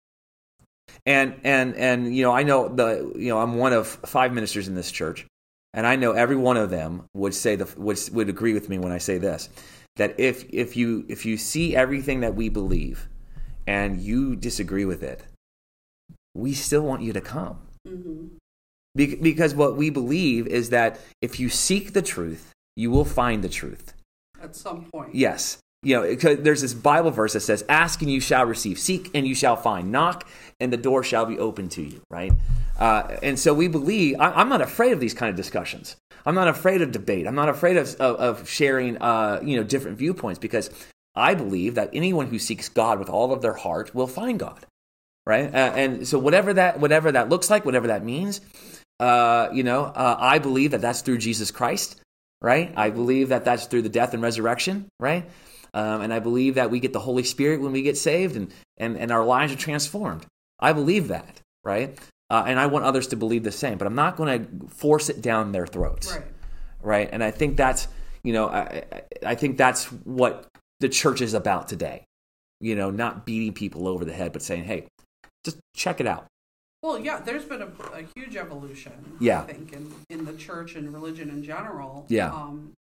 [1.06, 4.68] And and and you know, I know the you know I'm one of five ministers
[4.68, 5.26] in this church,
[5.74, 8.78] and I know every one of them would say the would would agree with me
[8.78, 9.50] when I say this
[9.96, 13.08] that if if you if you see everything that we believe
[13.68, 15.24] and you disagree with it,
[16.34, 17.60] we still want you to come.
[17.88, 18.28] Mm-hmm.
[18.96, 23.44] Be- because what we believe is that if you seek the truth, you will find
[23.44, 23.94] the truth.
[24.42, 25.14] At some point.
[25.14, 25.58] Yes.
[25.84, 29.28] You know, there's this Bible verse that says, Ask and you shall receive, seek and
[29.28, 30.28] you shall find, knock
[30.60, 32.32] and the door shall be open to you, right?
[32.80, 35.96] Uh, and so we believe, I, I'm not afraid of these kind of discussions.
[36.26, 37.26] I'm not afraid of debate.
[37.26, 40.70] I'm not afraid of, of, of sharing, uh, you know, different viewpoints because
[41.16, 44.66] I believe that anyone who seeks God with all of their heart will find God,
[45.26, 45.54] right?
[45.54, 48.40] Uh, and so whatever that, whatever that looks like, whatever that means,
[49.00, 52.01] uh, you know, uh, I believe that that's through Jesus Christ,
[52.42, 52.74] right?
[52.76, 55.30] I believe that that's through the death and resurrection, right?
[55.74, 58.54] Um, and I believe that we get the Holy Spirit when we get saved and,
[58.78, 60.26] and, and our lives are transformed.
[60.60, 61.98] I believe that, right?
[62.30, 65.10] Uh, and I want others to believe the same, but I'm not going to force
[65.10, 66.26] it down their throats, Right.
[66.82, 67.10] right?
[67.12, 67.88] And I think that's,
[68.24, 70.48] you know, I, I- I think that's what
[70.80, 72.06] the church is about today.
[72.60, 74.88] You know, not beating people over the head, but saying, hey,
[75.44, 76.26] just check it out.
[76.84, 79.42] Well, yeah, there's been a, a huge evolution, Yeah.
[79.42, 82.06] I think, in, in the church and religion in general.
[82.10, 82.32] Yeah.
[82.34, 82.74] Um,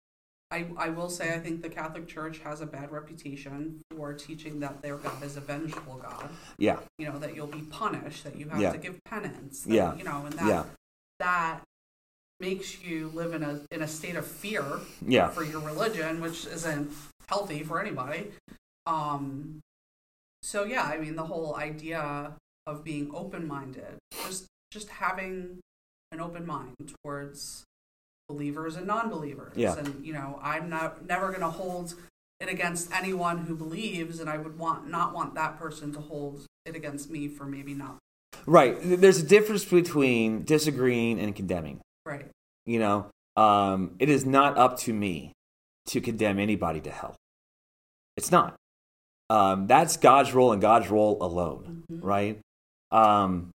[0.50, 4.58] I, I will say I think the Catholic Church has a bad reputation for teaching
[4.60, 6.28] that their God is a vengeful God.
[6.58, 8.72] Yeah, You know, that you'll be punished, that you have Yeah.
[8.72, 9.62] to give penance.
[9.62, 9.94] That, Yeah.
[9.94, 10.64] You know, and that Yeah.
[11.20, 11.60] that
[12.40, 14.64] makes you live in a in a state of fear
[15.06, 16.90] yeah, for your religion, which isn't
[17.28, 18.32] healthy for anybody.
[18.86, 19.60] Um,
[20.42, 22.32] so yeah, I mean, the whole idea
[22.66, 25.60] of being open minded, just just having
[26.12, 27.64] an open mind towards
[28.28, 29.76] believers and non-believers, Yeah.
[29.76, 31.94] and you know, I'm not never going to hold
[32.38, 36.46] it against anyone who believes, and I would want not want that person to hold
[36.64, 37.98] it against me for maybe not
[38.46, 38.76] right.
[38.82, 41.80] There's a difference between disagreeing and condemning.
[42.06, 42.26] right.
[42.66, 43.06] You know,
[43.36, 45.32] um, it is not up to me
[45.86, 47.16] to condemn anybody to hell.
[48.16, 48.54] It's not.
[49.28, 52.38] Um, that's God's role and God's role alone, right?
[52.92, 53.50] Um,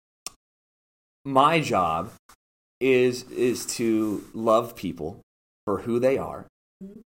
[1.25, 2.11] my job
[2.79, 5.21] is is to love people
[5.65, 6.47] for who they are,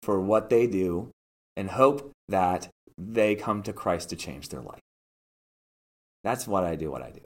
[0.03, 1.11] for what they do,
[1.57, 2.69] and hope that
[2.99, 4.81] they come to Christ to change their life.
[6.25, 6.91] That's what I do.
[6.91, 7.21] What I do.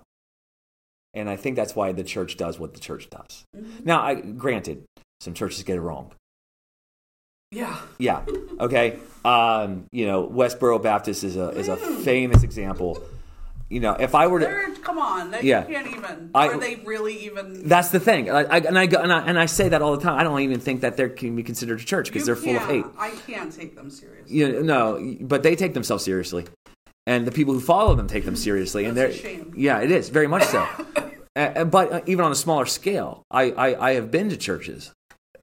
[1.14, 3.44] And I think that's why the church does what the church does.
[3.82, 4.84] Now, I, granted,
[5.20, 6.12] some churches get it wrong.
[7.50, 7.80] Yeah.
[7.98, 8.24] Yeah.
[8.58, 8.98] Okay.
[9.22, 13.02] Um, you know, Westboro Baptist is a is a famous example.
[13.70, 15.62] You know, if I were to, They're, come on, they Yeah.
[15.62, 16.30] can't even.
[16.34, 17.68] I- are they really even?
[17.68, 18.28] that's the thing.
[18.28, 20.18] I, I, and I go- and I and I say that all the time.
[20.18, 22.62] I don't even think that they can be considered a church because they're full of
[22.66, 22.84] hate.
[22.98, 24.36] I can't take them seriously.
[24.36, 26.46] You know, no, but they take themselves seriously,
[27.06, 28.86] and the people who follow them take them seriously.
[28.86, 29.54] and they're a shame.
[29.56, 30.66] yeah, it is very much so.
[31.36, 34.90] Uh, but uh, even on a smaller scale, I, I I have been to churches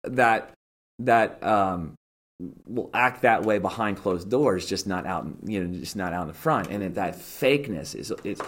[0.03, 0.51] that
[0.99, 1.93] that um,
[2.67, 6.13] will act that way behind closed doors, just not out, in- you know, just not
[6.13, 8.39] out in the front, and that fakeness is it.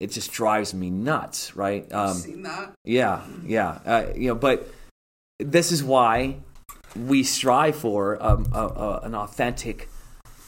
[0.00, 1.90] It just drives me nuts, right?
[1.92, 2.72] Um, seen that.
[2.84, 3.78] yeah, yeah.
[3.86, 4.68] Uh, you know, but
[5.38, 6.36] this is why
[6.96, 9.88] we strive for um, a, a, an authentic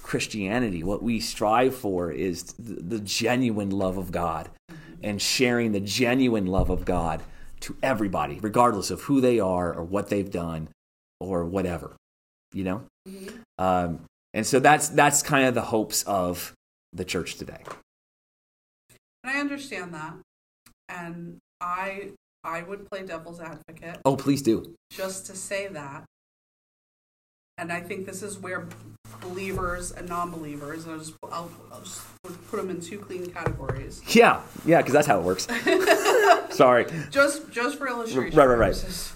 [0.03, 0.83] Christianity.
[0.83, 4.51] What we strive for is the, the genuine love of God
[5.03, 7.23] and sharing the genuine love of God
[7.61, 10.69] to everybody, regardless of who they are or what they've done
[11.21, 11.97] or whatever.
[12.57, 12.85] You know,
[13.59, 14.01] um,
[14.33, 16.53] and so that's that's kind of the hopes of
[16.95, 17.61] the church today.
[19.23, 20.15] And I understand that.
[20.89, 24.75] And I I would play devil's advocate Oh, please do.
[24.91, 26.05] just to say that.
[27.59, 28.67] And I think this is where
[29.21, 32.03] believers and non-believers, I'll just, I'll, I'll just
[32.51, 34.01] put them in two clean categories.
[34.15, 35.47] Yeah, yeah, because that's how it works.
[36.57, 36.87] Sorry.
[37.11, 38.73] Just just for illustration Right, right, right.
[38.75, 39.13] purposes.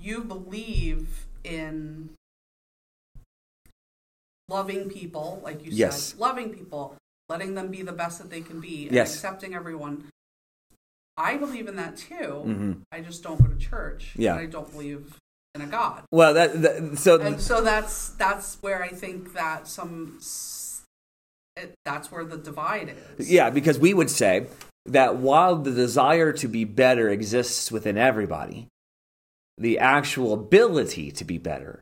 [0.00, 2.10] You believe in
[4.50, 6.08] loving people, like you Yes.
[6.10, 6.96] said, loving people,
[7.28, 9.14] letting them be the best that they can be, and Yes.
[9.14, 10.04] accepting everyone.
[11.16, 12.40] I believe in that too.
[12.42, 14.12] hmm I just don't go to church.
[14.16, 14.32] Yeah.
[14.32, 15.16] And I don't believe
[15.54, 16.02] in a God.
[16.10, 20.18] Well, that, that so And so that's that's where I think that some
[21.56, 23.30] it, that's where the divide is.
[23.30, 24.46] Yeah, because we would say
[24.86, 28.68] that while the desire to be better exists within everybody,
[29.58, 31.80] the actual ability to be better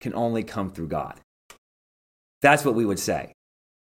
[0.00, 1.20] can only come through God.
[2.42, 3.32] That's what we would say.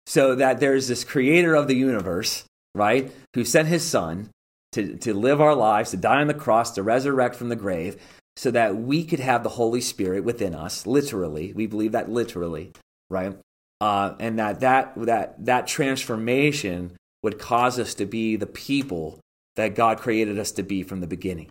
[0.06, 2.44] So that there's this creator of the universe,
[2.74, 4.30] right, who sent his son
[4.72, 7.96] to, to live our lives, to die on the cross, to resurrect from the grave,
[8.36, 11.52] so that we could have the Holy Spirit within us, literally.
[11.52, 12.72] We believe that literally,
[13.10, 13.36] right?
[13.80, 19.20] Uh, and that, that that that transformation would cause us to be the people
[19.56, 21.48] that God created us to be from the beginning.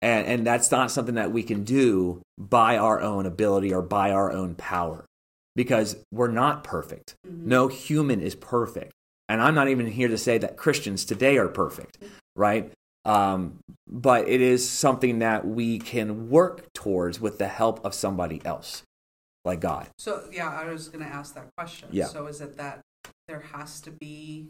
[0.00, 4.10] And, and that's not something that we can do by our own ability or by
[4.10, 5.04] our own power
[5.54, 7.14] because we're not perfect.
[7.28, 8.92] No human is perfect.
[9.28, 11.98] And I'm not even here to say that Christians today are perfect,
[12.36, 12.72] right?
[13.04, 18.40] Um, but it is something that we can work towards with the help of somebody
[18.44, 18.82] else,
[19.44, 19.88] like God.
[19.98, 21.88] So yeah, I was going to ask that question.
[21.92, 22.06] Yeah.
[22.06, 22.80] So is it that
[23.28, 24.48] there has to be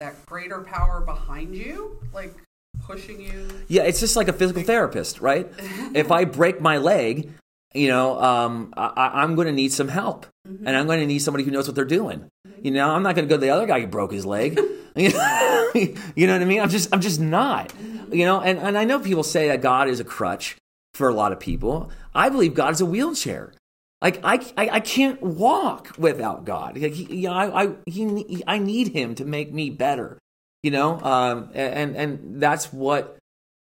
[0.00, 2.34] that greater power behind you, like
[2.80, 3.48] pushing you?
[3.68, 5.50] Yeah, it's just like a physical therapist, right?
[5.94, 7.30] if I break my leg,
[7.74, 11.18] you know, um, I, I'm going to need some help, and I'm going to need
[11.18, 12.28] somebody who knows what they're doing.
[12.62, 14.58] You know, I'm not going to go to the other guy who broke his leg.
[14.96, 16.60] you, know, what I mean?
[16.60, 17.72] I'm just, I'm just not.
[18.10, 20.56] You know, and, and I know people say that God is a crutch
[20.94, 21.90] for a lot of people.
[22.14, 23.52] I believe God is a wheelchair.
[24.00, 26.78] Like I, I, I can't walk without God.
[26.78, 30.18] Like he, you know, I, I, he, I need Him to make me better.
[30.62, 33.16] You know, um, and and that's what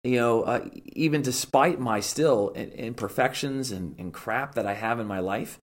[0.04, 0.44] you know.
[0.44, 5.60] Uh, even despite my still imperfections and, and crap that I have in my life,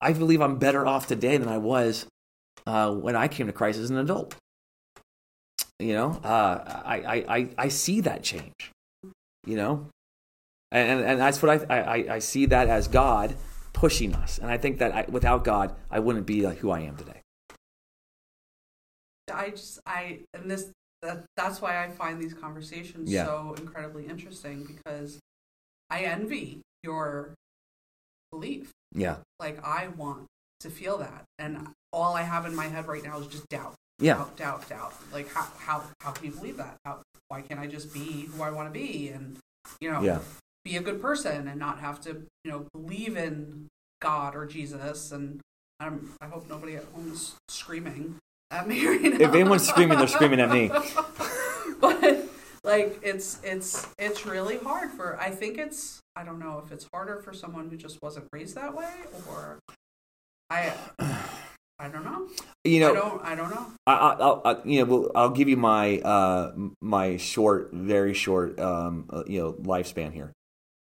[0.00, 2.06] I believe I'm better off today than I was
[2.66, 4.34] uh, when I came to Christ as an adult.
[5.78, 8.70] You know, uh, I, I, I, see that change.
[9.46, 9.86] You know,
[10.70, 13.34] and and that's what I, I I see that as God
[13.72, 16.80] pushing us, and I think that I, without God, I wouldn't be like who I
[16.80, 17.22] am today.
[19.32, 20.70] I just I and this
[21.02, 23.24] that, that's why I find these conversations Yeah.
[23.26, 25.18] so incredibly interesting because
[25.88, 27.34] I envy your
[28.30, 28.70] belief.
[28.92, 30.26] Yeah, Like I want
[30.60, 33.74] to feel that, and all I have in my head right now is just doubt.
[33.98, 34.14] Yeah.
[34.14, 34.94] doubt, doubt, doubt.
[35.12, 36.76] Like how how how can you believe that?
[36.84, 39.36] How why can't I just be who I want to be and
[39.80, 40.18] you know yeah,
[40.64, 43.68] be a good person and not have to you know believe in
[44.00, 45.12] God or Jesus?
[45.12, 45.40] And
[45.78, 48.16] I'm, I hope nobody at home is screaming
[48.50, 49.16] at me right now.
[49.20, 50.68] If anyone's screaming, they're screaming at me.
[51.80, 52.28] but
[52.64, 56.86] like it's it's it's really hard for I think it's I don't know if it's
[56.92, 58.92] harder for someone who just wasn't raised that way
[59.28, 59.58] or
[60.50, 60.72] I
[61.80, 62.28] I don't know.
[62.64, 63.66] You know, I don't I don't know.
[63.86, 68.12] I, I, I'll, I, you know, well, I'll give you my uh, my short, very
[68.12, 70.32] short, um, uh, you know, lifespan here.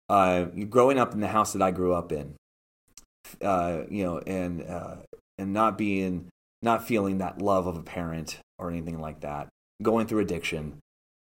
[0.10, 2.34] Uh, growing up in the house that I grew up in,
[3.44, 4.96] uh, you know, and uh,
[5.38, 6.30] and not being,
[6.62, 9.48] not feeling that love of a parent or anything like that,
[9.82, 10.80] going through addiction.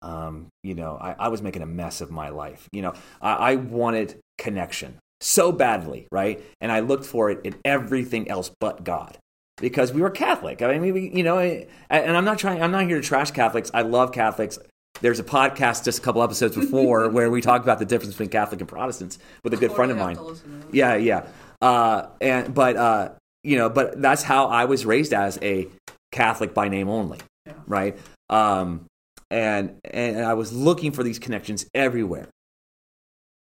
[0.02, 2.68] Um, you know, I, I was making a mess of my life.
[2.72, 6.44] You know, I, I wanted connection so badly, right?
[6.62, 9.18] And I looked for it in everything else but God
[9.58, 10.62] because we were Catholic.
[10.62, 12.62] I mean, we, you know, and I'm not trying.
[12.62, 13.72] I'm not here to trash Catholics.
[13.74, 14.60] I love Catholics.
[15.02, 18.30] There's a podcast just a couple episodes before where we talked about the difference between
[18.30, 20.16] Catholic and Protestants with a good friend of mine.
[20.16, 20.74] have to listen to it.
[20.74, 21.28] Yeah, yeah.
[21.62, 23.10] Uh, and but uh,
[23.46, 25.68] you know, but that's how I was raised as a
[26.12, 27.54] Catholic by name only, Yeah.
[27.68, 27.98] right?
[28.30, 28.86] Um,
[29.30, 32.28] and and I was looking for these connections everywhere,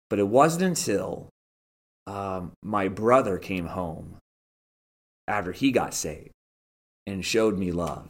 [0.09, 1.29] but it wasn't until
[2.07, 4.17] um, my brother came home
[5.27, 6.31] after he got saved
[7.07, 8.09] and showed me love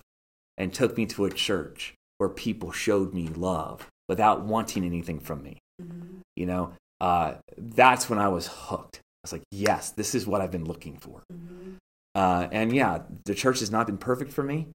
[0.58, 5.42] and took me to a church where people showed me love without wanting anything from
[5.44, 6.20] me Mhm.
[6.36, 10.40] you know uh, that's when i was hooked i was like yes this is what
[10.42, 11.76] i've been looking for Mhm.
[12.16, 14.68] Uh, and yeah the church has not been perfect for me.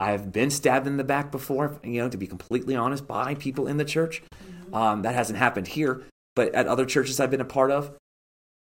[0.00, 3.66] I've been stabbed in the back before you know to be completely honest by people
[3.66, 4.22] in the church.
[4.72, 6.04] Um, that hasn't happened here
[6.38, 7.90] but at other churches i've been a part of.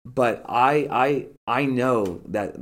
[0.04, 2.56] But i i i know that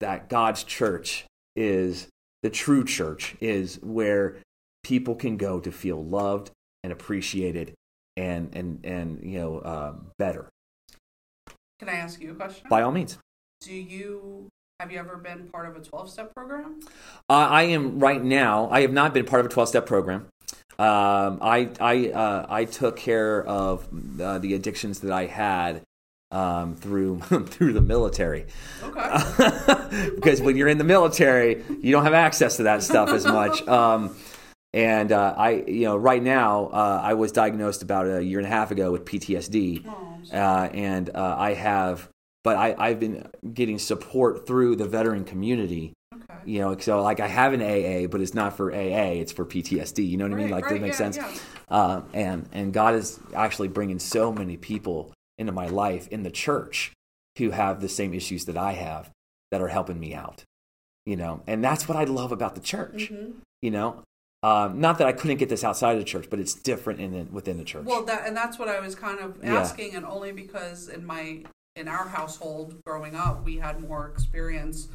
[0.00, 2.08] that god's church is
[2.42, 4.38] the true church is where
[4.82, 6.50] people can go to feel loved
[6.82, 7.74] and appreciated
[8.16, 10.48] and and and you know uh, better.
[11.78, 12.66] Can I ask you a question?
[12.70, 13.18] by all means.
[13.60, 14.48] Do you
[14.80, 16.80] have you ever been part of a 12 step program?
[17.30, 20.26] uh, i am right now i have not been part of a 12-step program
[20.78, 23.88] um, i i uh, i took care of
[24.20, 25.82] uh, the addictions that i had
[26.30, 28.46] um, through through the military
[28.82, 30.10] Okay.
[30.16, 33.62] because when you're in the military, you don't have access to that stuff as much.
[33.68, 34.16] Um,
[34.74, 38.46] And uh, I, you know, right now uh, I was diagnosed about a year and
[38.46, 42.10] a half ago with PTSD, Oh, uh, and uh, I have,
[42.46, 45.94] but I, I've been getting support through the veteran community.
[46.14, 46.38] okay.
[46.44, 49.44] You know, so like I have an AA, but it's not for AA; it's for
[49.44, 50.08] PTSD.
[50.08, 50.50] You know what I mean?
[50.50, 51.16] Like, right, that makes yeah, sense.
[51.16, 51.76] yeah.
[51.76, 56.30] Uh, and and God is actually bringing so many people into my life in the
[56.30, 56.92] church
[57.38, 59.10] who have the same issues that I have
[59.50, 60.44] that are helping me out.
[61.04, 63.10] You know, and that's what I love about the church.
[63.10, 63.32] Mhm.
[63.60, 64.04] You know,
[64.44, 67.12] um, not that I couldn't get this outside of the church, but it's different in
[67.12, 67.86] it, within the church.
[67.86, 69.56] Well, that and that's what I was kind of Yeah.
[69.58, 71.42] asking, and only because in my
[71.76, 74.88] in our household growing up, we had more experience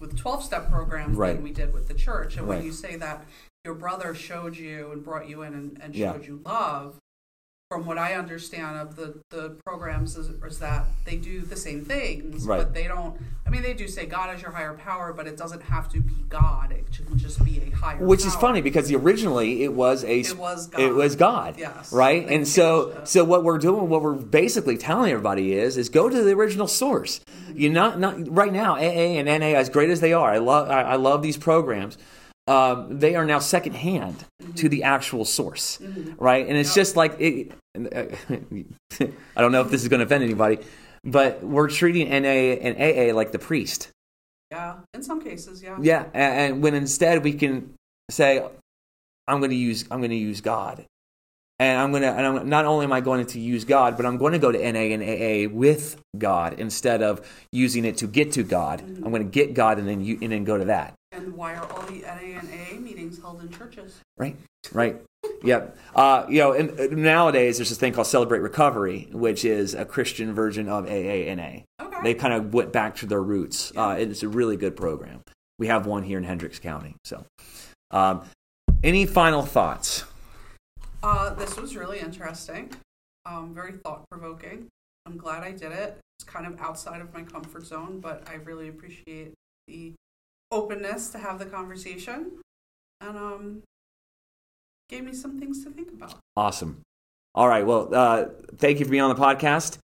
[0.00, 1.34] with twelve step programs Right.
[1.34, 2.36] than we did with the church.
[2.36, 2.58] And Right.
[2.58, 3.24] when you say that
[3.64, 6.12] your brother showed you and brought you in and, and Yeah.
[6.12, 6.96] showed you love,
[7.70, 11.84] from what I understand of the the programs is, is that they do the same
[11.84, 12.56] things, Right.
[12.56, 13.14] but they don't.
[13.46, 16.00] I mean, they do say God is your higher power, but it doesn't have to
[16.00, 16.72] be God.
[16.72, 17.98] It can just be a higher.
[17.98, 20.80] which is funny because originally it was a It was God.
[20.80, 21.92] it was God, Yes.
[21.92, 22.26] right?
[22.26, 23.06] They And so it.
[23.08, 26.68] so what we're doing, what we're basically telling everybody is is go to the original
[26.68, 27.20] source.
[27.20, 27.60] Mm-hmm.
[27.60, 30.70] You not not right now AA and NA as great as they are, I love
[30.70, 31.98] I, I love these programs.
[32.48, 34.54] Um, they are now secondhand Mm-hmm.
[34.54, 35.78] to the actual source,
[36.16, 36.46] right?
[36.46, 40.58] And it's just like it, I don't know if this is going to offend anybody,
[41.04, 43.88] but we're treating NA and AA like the priest.
[44.50, 45.76] Yeah, in some cases, yeah.
[45.80, 47.74] Yeah, and, and when instead we can
[48.10, 48.42] say,
[49.26, 50.84] "I'm going to use I'm going to use God,"
[51.58, 54.06] and I'm going to and I'm, not only am I going to use God, but
[54.06, 57.20] I'm going to go to NA and AA with God instead of
[57.52, 58.80] using it to get to God.
[58.80, 60.94] I'm going to get God and then you and then go to that.
[61.12, 64.00] And why are all the NA and AA meetings held in churches?
[64.16, 64.36] Right,
[64.72, 64.96] right.
[65.42, 65.76] Yep.
[65.94, 69.84] Uh, you know, and uh, nowadays there's this thing called Celebrate Recovery, which is a
[69.84, 71.64] Christian version of AA and A.
[71.80, 71.96] Okay.
[72.02, 73.72] They kind of went back to their roots.
[73.74, 75.22] Uh, it's a really good program.
[75.58, 76.94] We have one here in Hendricks County.
[77.04, 77.24] So,
[77.90, 78.22] um,
[78.84, 80.04] any final thoughts?
[81.02, 82.70] Uh, this was really interesting,
[83.24, 84.66] um, very thought provoking.
[85.06, 85.98] I'm glad I did it.
[86.18, 89.32] It's kind of outside of my comfort zone, but I really appreciate
[89.66, 89.94] the
[90.50, 92.32] openness to have the conversation,
[93.00, 93.62] and um,
[94.88, 96.14] gave me some things to think about.
[96.36, 96.82] Awesome.
[97.34, 97.66] All right.
[97.66, 98.26] Well, uh,
[98.56, 99.78] thank you for being on the podcast.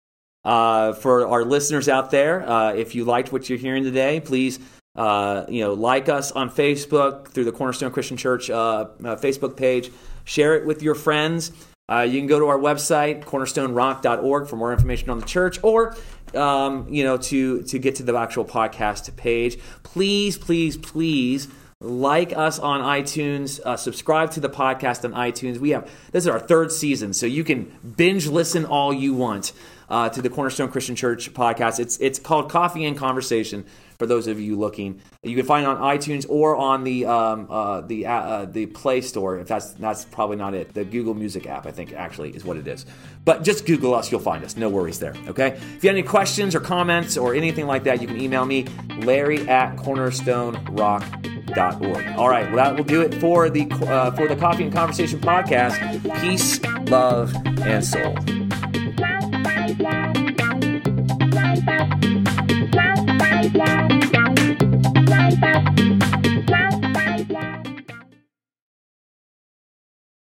[0.44, 4.60] Uh, for our listeners out there, uh, if you liked what you're hearing today, please
[4.96, 8.88] uh, you know like us on Facebook through the Cornerstone Christian Church uh, uh,
[9.18, 9.92] Facebook page.
[10.24, 11.52] Share it with your friends.
[11.92, 15.96] Uh, you can go to our website cornerstonerock.org for more information on the church, or
[16.36, 19.60] um, you know to to get to the actual podcast page.
[19.84, 21.48] Please, please, please
[21.82, 25.58] like us on iTunes, uh, subscribe to the podcast on iTunes.
[25.58, 29.52] We have this is our third season, so you can binge listen all you want
[29.90, 31.80] uh, to the Cornerstone Christian Church podcast.
[31.80, 33.66] It's it's called Coffee and Conversation.
[34.02, 37.46] For those of you looking, you can find it on iTunes or on the um,
[37.48, 39.38] uh, the uh, uh, the Play Store.
[39.38, 42.58] If that's that's probably not it, the Google Music app, I think actually is what
[42.58, 42.88] it is.
[43.26, 44.58] But just Google us, you'll find us.
[44.58, 45.14] No worries there.
[45.28, 45.50] Okay.
[45.50, 48.66] If you have any questions or comments or anything like that, you can email me,
[49.02, 52.08] Larry at cornerstonerock.org.
[52.18, 52.52] All right.
[52.52, 55.78] Well, that will do it for the uh, for the Coffee and Conversation podcast.
[56.22, 58.16] Peace, love, and soul.
[63.22, 64.21] bailar.